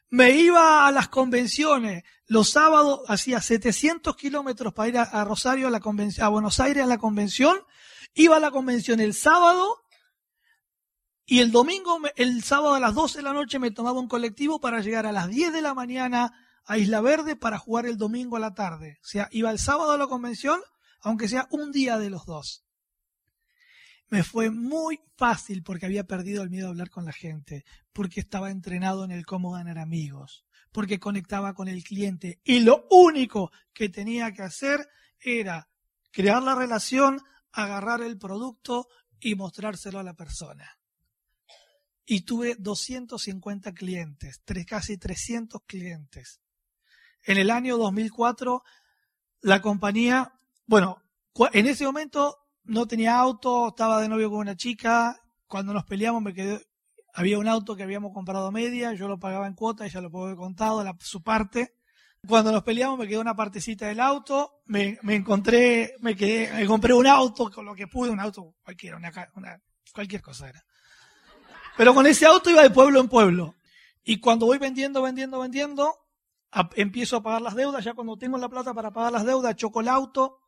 Me 0.08 0.30
iba 0.30 0.86
a 0.86 0.90
las 0.90 1.08
convenciones, 1.08 2.04
los 2.26 2.50
sábados 2.50 3.02
hacía 3.06 3.40
700 3.40 4.16
kilómetros 4.16 4.72
para 4.72 4.88
ir 4.88 4.98
a, 4.98 5.24
Rosario, 5.24 5.68
a, 5.68 5.70
la 5.70 5.80
a 6.20 6.28
Buenos 6.28 6.58
Aires 6.58 6.82
a 6.82 6.86
la 6.86 6.98
convención, 6.98 7.56
iba 8.14 8.36
a 8.36 8.40
la 8.40 8.50
convención 8.50 9.00
el 9.00 9.14
sábado 9.14 9.78
y 11.24 11.40
el 11.40 11.50
domingo, 11.50 11.98
el 12.16 12.42
sábado 12.42 12.74
a 12.74 12.80
las 12.80 12.94
12 12.94 13.18
de 13.18 13.22
la 13.22 13.32
noche 13.32 13.58
me 13.58 13.70
tomaba 13.70 14.00
un 14.00 14.08
colectivo 14.08 14.60
para 14.60 14.80
llegar 14.80 15.06
a 15.06 15.12
las 15.12 15.28
10 15.28 15.52
de 15.52 15.62
la 15.62 15.74
mañana 15.74 16.32
a 16.64 16.78
Isla 16.78 17.00
Verde 17.00 17.36
para 17.36 17.58
jugar 17.58 17.86
el 17.86 17.96
domingo 17.96 18.36
a 18.36 18.40
la 18.40 18.54
tarde. 18.54 18.98
O 19.02 19.06
sea, 19.06 19.28
iba 19.32 19.50
el 19.50 19.58
sábado 19.58 19.92
a 19.92 19.98
la 19.98 20.06
convención, 20.06 20.60
aunque 21.00 21.28
sea 21.28 21.48
un 21.50 21.72
día 21.72 21.98
de 21.98 22.10
los 22.10 22.26
dos. 22.26 22.64
Me 24.08 24.22
fue 24.22 24.50
muy 24.50 25.00
fácil 25.16 25.62
porque 25.62 25.86
había 25.86 26.04
perdido 26.04 26.42
el 26.42 26.50
miedo 26.50 26.66
a 26.66 26.70
hablar 26.70 26.90
con 26.90 27.06
la 27.06 27.12
gente, 27.12 27.64
porque 27.92 28.20
estaba 28.20 28.50
entrenado 28.50 29.04
en 29.04 29.10
el 29.10 29.24
cómo 29.24 29.52
ganar 29.52 29.78
amigos, 29.78 30.44
porque 30.70 31.00
conectaba 31.00 31.54
con 31.54 31.66
el 31.66 31.82
cliente 31.82 32.40
y 32.44 32.60
lo 32.60 32.86
único 32.90 33.50
que 33.72 33.88
tenía 33.88 34.32
que 34.32 34.42
hacer 34.42 34.86
era 35.18 35.70
crear 36.10 36.42
la 36.42 36.54
relación, 36.54 37.22
agarrar 37.52 38.02
el 38.02 38.18
producto 38.18 38.88
y 39.20 39.34
mostrárselo 39.34 39.98
a 39.98 40.02
la 40.02 40.14
persona 40.14 40.78
y 42.04 42.22
tuve 42.22 42.56
250 42.58 43.72
clientes, 43.72 44.42
tres, 44.44 44.66
casi 44.66 44.98
300 44.98 45.62
clientes. 45.66 46.40
En 47.22 47.38
el 47.38 47.50
año 47.50 47.78
2004, 47.78 48.62
la 49.42 49.62
compañía, 49.62 50.32
bueno, 50.66 51.02
en 51.52 51.66
ese 51.66 51.84
momento 51.84 52.38
no 52.64 52.86
tenía 52.86 53.18
auto, 53.18 53.68
estaba 53.68 54.00
de 54.00 54.08
novio 54.08 54.30
con 54.30 54.40
una 54.40 54.56
chica, 54.56 55.20
cuando 55.46 55.72
nos 55.72 55.84
peleamos 55.84 56.22
me 56.22 56.34
quedé, 56.34 56.66
había 57.14 57.38
un 57.38 57.48
auto 57.48 57.76
que 57.76 57.82
habíamos 57.82 58.12
comprado 58.12 58.50
media, 58.50 58.94
yo 58.94 59.06
lo 59.08 59.18
pagaba 59.18 59.46
en 59.46 59.54
cuota, 59.54 59.86
ella 59.86 60.00
lo 60.00 60.10
pagó 60.10 60.36
contado, 60.36 60.82
la, 60.82 60.96
su 61.00 61.22
parte. 61.22 61.74
Cuando 62.26 62.52
nos 62.52 62.62
peleamos 62.62 63.00
me 63.00 63.08
quedó 63.08 63.20
una 63.20 63.34
partecita 63.34 63.86
del 63.88 63.98
auto, 63.98 64.62
me, 64.66 64.96
encontré, 65.08 65.96
me 66.00 66.14
quedé, 66.14 66.52
me 66.52 66.66
compré 66.66 66.94
un 66.94 67.08
auto 67.08 67.50
con 67.50 67.64
lo 67.64 67.74
que 67.74 67.88
pude, 67.88 68.10
un 68.10 68.20
auto 68.20 68.54
cualquiera, 68.62 68.96
una, 68.96 69.10
una 69.34 69.60
cualquier 69.92 70.22
cosa 70.22 70.48
era. 70.48 70.64
Pero 71.76 71.92
con 71.92 72.06
ese 72.06 72.24
auto 72.24 72.48
iba 72.48 72.62
de 72.62 72.70
pueblo 72.70 73.00
en 73.00 73.08
pueblo. 73.08 73.56
Y 74.04 74.20
cuando 74.20 74.46
voy 74.46 74.58
vendiendo, 74.58 75.02
vendiendo, 75.02 75.40
vendiendo, 75.40 75.98
empiezo 76.76 77.16
a 77.16 77.22
pagar 77.24 77.42
las 77.42 77.56
deudas. 77.56 77.84
Ya 77.84 77.94
cuando 77.94 78.16
tengo 78.16 78.38
la 78.38 78.48
plata 78.48 78.72
para 78.72 78.92
pagar 78.92 79.12
las 79.12 79.24
deudas, 79.24 79.56
choco 79.56 79.80
el 79.80 79.88
auto. 79.88 80.38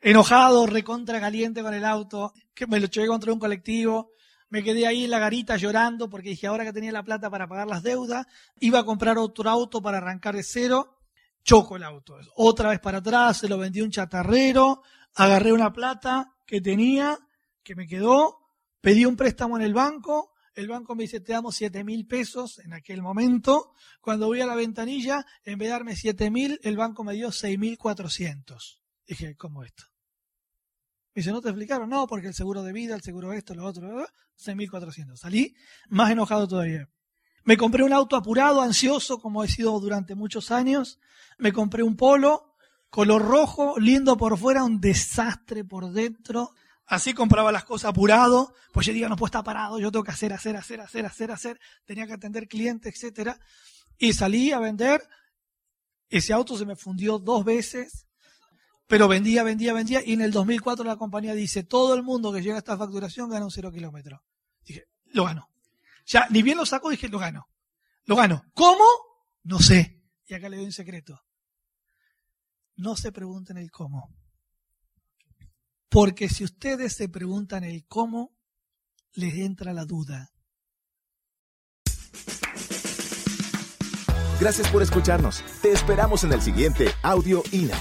Enojado, 0.00 0.66
recontra 0.66 1.20
caliente 1.20 1.62
con 1.62 1.74
el 1.74 1.84
auto, 1.84 2.32
que 2.54 2.66
me 2.66 2.80
lo 2.80 2.86
choqué 2.86 3.06
contra 3.06 3.34
un 3.34 3.38
colectivo. 3.38 4.12
Me 4.50 4.62
quedé 4.62 4.86
ahí 4.86 5.04
en 5.04 5.10
la 5.10 5.18
garita 5.18 5.56
llorando 5.56 6.10
porque 6.10 6.30
dije, 6.30 6.46
ahora 6.46 6.64
que 6.64 6.72
tenía 6.72 6.92
la 6.92 7.02
plata 7.02 7.30
para 7.30 7.48
pagar 7.48 7.66
las 7.66 7.82
deudas, 7.82 8.26
iba 8.60 8.80
a 8.80 8.84
comprar 8.84 9.16
otro 9.18 9.48
auto 9.48 9.80
para 9.80 9.98
arrancar 9.98 10.36
de 10.36 10.42
cero. 10.42 10.98
Choco 11.42 11.76
el 11.76 11.84
auto. 11.84 12.18
Otra 12.36 12.70
vez 12.70 12.80
para 12.80 12.98
atrás, 12.98 13.38
se 13.38 13.48
lo 13.48 13.56
vendí 13.56 13.80
a 13.80 13.84
un 13.84 13.90
chatarrero, 13.90 14.82
agarré 15.14 15.52
una 15.52 15.72
plata 15.72 16.34
que 16.46 16.60
tenía, 16.60 17.18
que 17.62 17.74
me 17.74 17.86
quedó, 17.86 18.40
Pedí 18.80 19.04
un 19.04 19.16
préstamo 19.16 19.56
en 19.56 19.62
el 19.62 19.74
banco, 19.74 20.32
el 20.54 20.66
banco 20.66 20.94
me 20.94 21.02
dice, 21.02 21.20
te 21.20 21.32
damos 21.32 21.54
siete 21.54 21.84
mil 21.84 22.06
pesos 22.06 22.58
en 22.60 22.72
aquel 22.72 23.02
momento. 23.02 23.74
Cuando 24.00 24.26
voy 24.26 24.40
a 24.40 24.46
la 24.46 24.54
ventanilla, 24.54 25.24
en 25.44 25.58
vez 25.58 25.68
de 25.68 25.72
darme 25.72 25.96
siete 25.96 26.30
mil, 26.30 26.58
el 26.62 26.76
banco 26.76 27.04
me 27.04 27.12
dio 27.12 27.30
seis 27.30 27.58
mil 27.58 27.76
cuatrocientos. 27.76 28.82
Dije, 29.06 29.36
¿cómo 29.36 29.62
esto? 29.62 29.89
Dice, 31.20 31.32
¿no 31.32 31.42
te 31.42 31.50
explicaron? 31.50 31.90
No, 31.90 32.06
porque 32.06 32.28
el 32.28 32.32
seguro 32.32 32.62
de 32.62 32.72
vida, 32.72 32.94
el 32.94 33.02
seguro 33.02 33.34
esto, 33.34 33.54
lo 33.54 33.66
otro, 33.66 34.06
seis 34.34 34.56
mil 34.56 34.70
cuatrocientos. 34.70 35.20
Salí 35.20 35.54
más 35.90 36.10
enojado 36.10 36.48
todavía. 36.48 36.88
Me 37.44 37.58
compré 37.58 37.84
un 37.84 37.92
auto 37.92 38.16
apurado, 38.16 38.62
ansioso, 38.62 39.20
como 39.20 39.44
he 39.44 39.48
sido 39.48 39.78
durante 39.80 40.14
muchos 40.14 40.50
años. 40.50 40.98
Me 41.36 41.52
compré 41.52 41.82
un 41.82 41.94
polo, 41.94 42.54
color 42.88 43.20
rojo, 43.20 43.78
lindo 43.78 44.16
por 44.16 44.38
fuera, 44.38 44.64
un 44.64 44.80
desastre 44.80 45.62
por 45.62 45.92
dentro. 45.92 46.52
Así 46.86 47.12
compraba 47.12 47.52
las 47.52 47.64
cosas 47.64 47.90
apurado, 47.90 48.54
pues 48.72 48.86
yo 48.86 48.94
digo, 48.94 49.06
no 49.10 49.16
puedo 49.16 49.26
estar 49.26 49.44
parado, 49.44 49.78
yo 49.78 49.92
tengo 49.92 50.04
que 50.04 50.12
hacer, 50.12 50.32
hacer, 50.32 50.56
hacer, 50.56 50.80
hacer, 50.80 51.04
hacer, 51.04 51.30
hacer, 51.32 51.60
tenía 51.84 52.06
que 52.06 52.14
atender 52.14 52.48
clientes, 52.48 52.94
etcétera. 52.94 53.38
Y 53.98 54.14
salí 54.14 54.52
a 54.52 54.58
vender, 54.58 55.06
ese 56.08 56.32
auto 56.32 56.56
se 56.56 56.64
me 56.64 56.76
fundió 56.76 57.18
dos 57.18 57.44
veces, 57.44 58.06
pero 58.90 59.06
vendía, 59.06 59.44
vendía, 59.44 59.72
vendía, 59.72 60.02
y 60.04 60.14
en 60.14 60.20
el 60.20 60.32
2004 60.32 60.84
la 60.84 60.96
compañía 60.96 61.32
dice, 61.32 61.62
todo 61.62 61.94
el 61.94 62.02
mundo 62.02 62.32
que 62.32 62.42
llega 62.42 62.56
a 62.56 62.58
esta 62.58 62.76
facturación 62.76 63.30
gana 63.30 63.44
un 63.44 63.52
cero 63.52 63.70
kilómetro. 63.70 64.24
Dije, 64.64 64.88
lo 65.12 65.26
gano. 65.26 65.48
Ya, 66.06 66.26
ni 66.28 66.42
bien 66.42 66.58
lo 66.58 66.66
saco, 66.66 66.90
dije, 66.90 67.08
lo 67.08 67.20
gano. 67.20 67.48
Lo 68.06 68.16
gano. 68.16 68.42
¿Cómo? 68.52 68.84
No 69.44 69.60
sé. 69.60 70.02
Y 70.26 70.34
acá 70.34 70.48
le 70.48 70.56
doy 70.56 70.66
un 70.66 70.72
secreto. 70.72 71.22
No 72.74 72.96
se 72.96 73.12
pregunten 73.12 73.58
el 73.58 73.70
cómo. 73.70 74.12
Porque 75.88 76.28
si 76.28 76.42
ustedes 76.42 76.96
se 76.96 77.08
preguntan 77.08 77.62
el 77.62 77.86
cómo, 77.86 78.36
les 79.12 79.34
entra 79.34 79.72
la 79.72 79.84
duda. 79.84 80.32
Gracias 84.40 84.68
por 84.68 84.82
escucharnos. 84.82 85.44
Te 85.62 85.70
esperamos 85.70 86.24
en 86.24 86.32
el 86.32 86.42
siguiente 86.42 86.88
Audio 87.04 87.44
INA. 87.52 87.78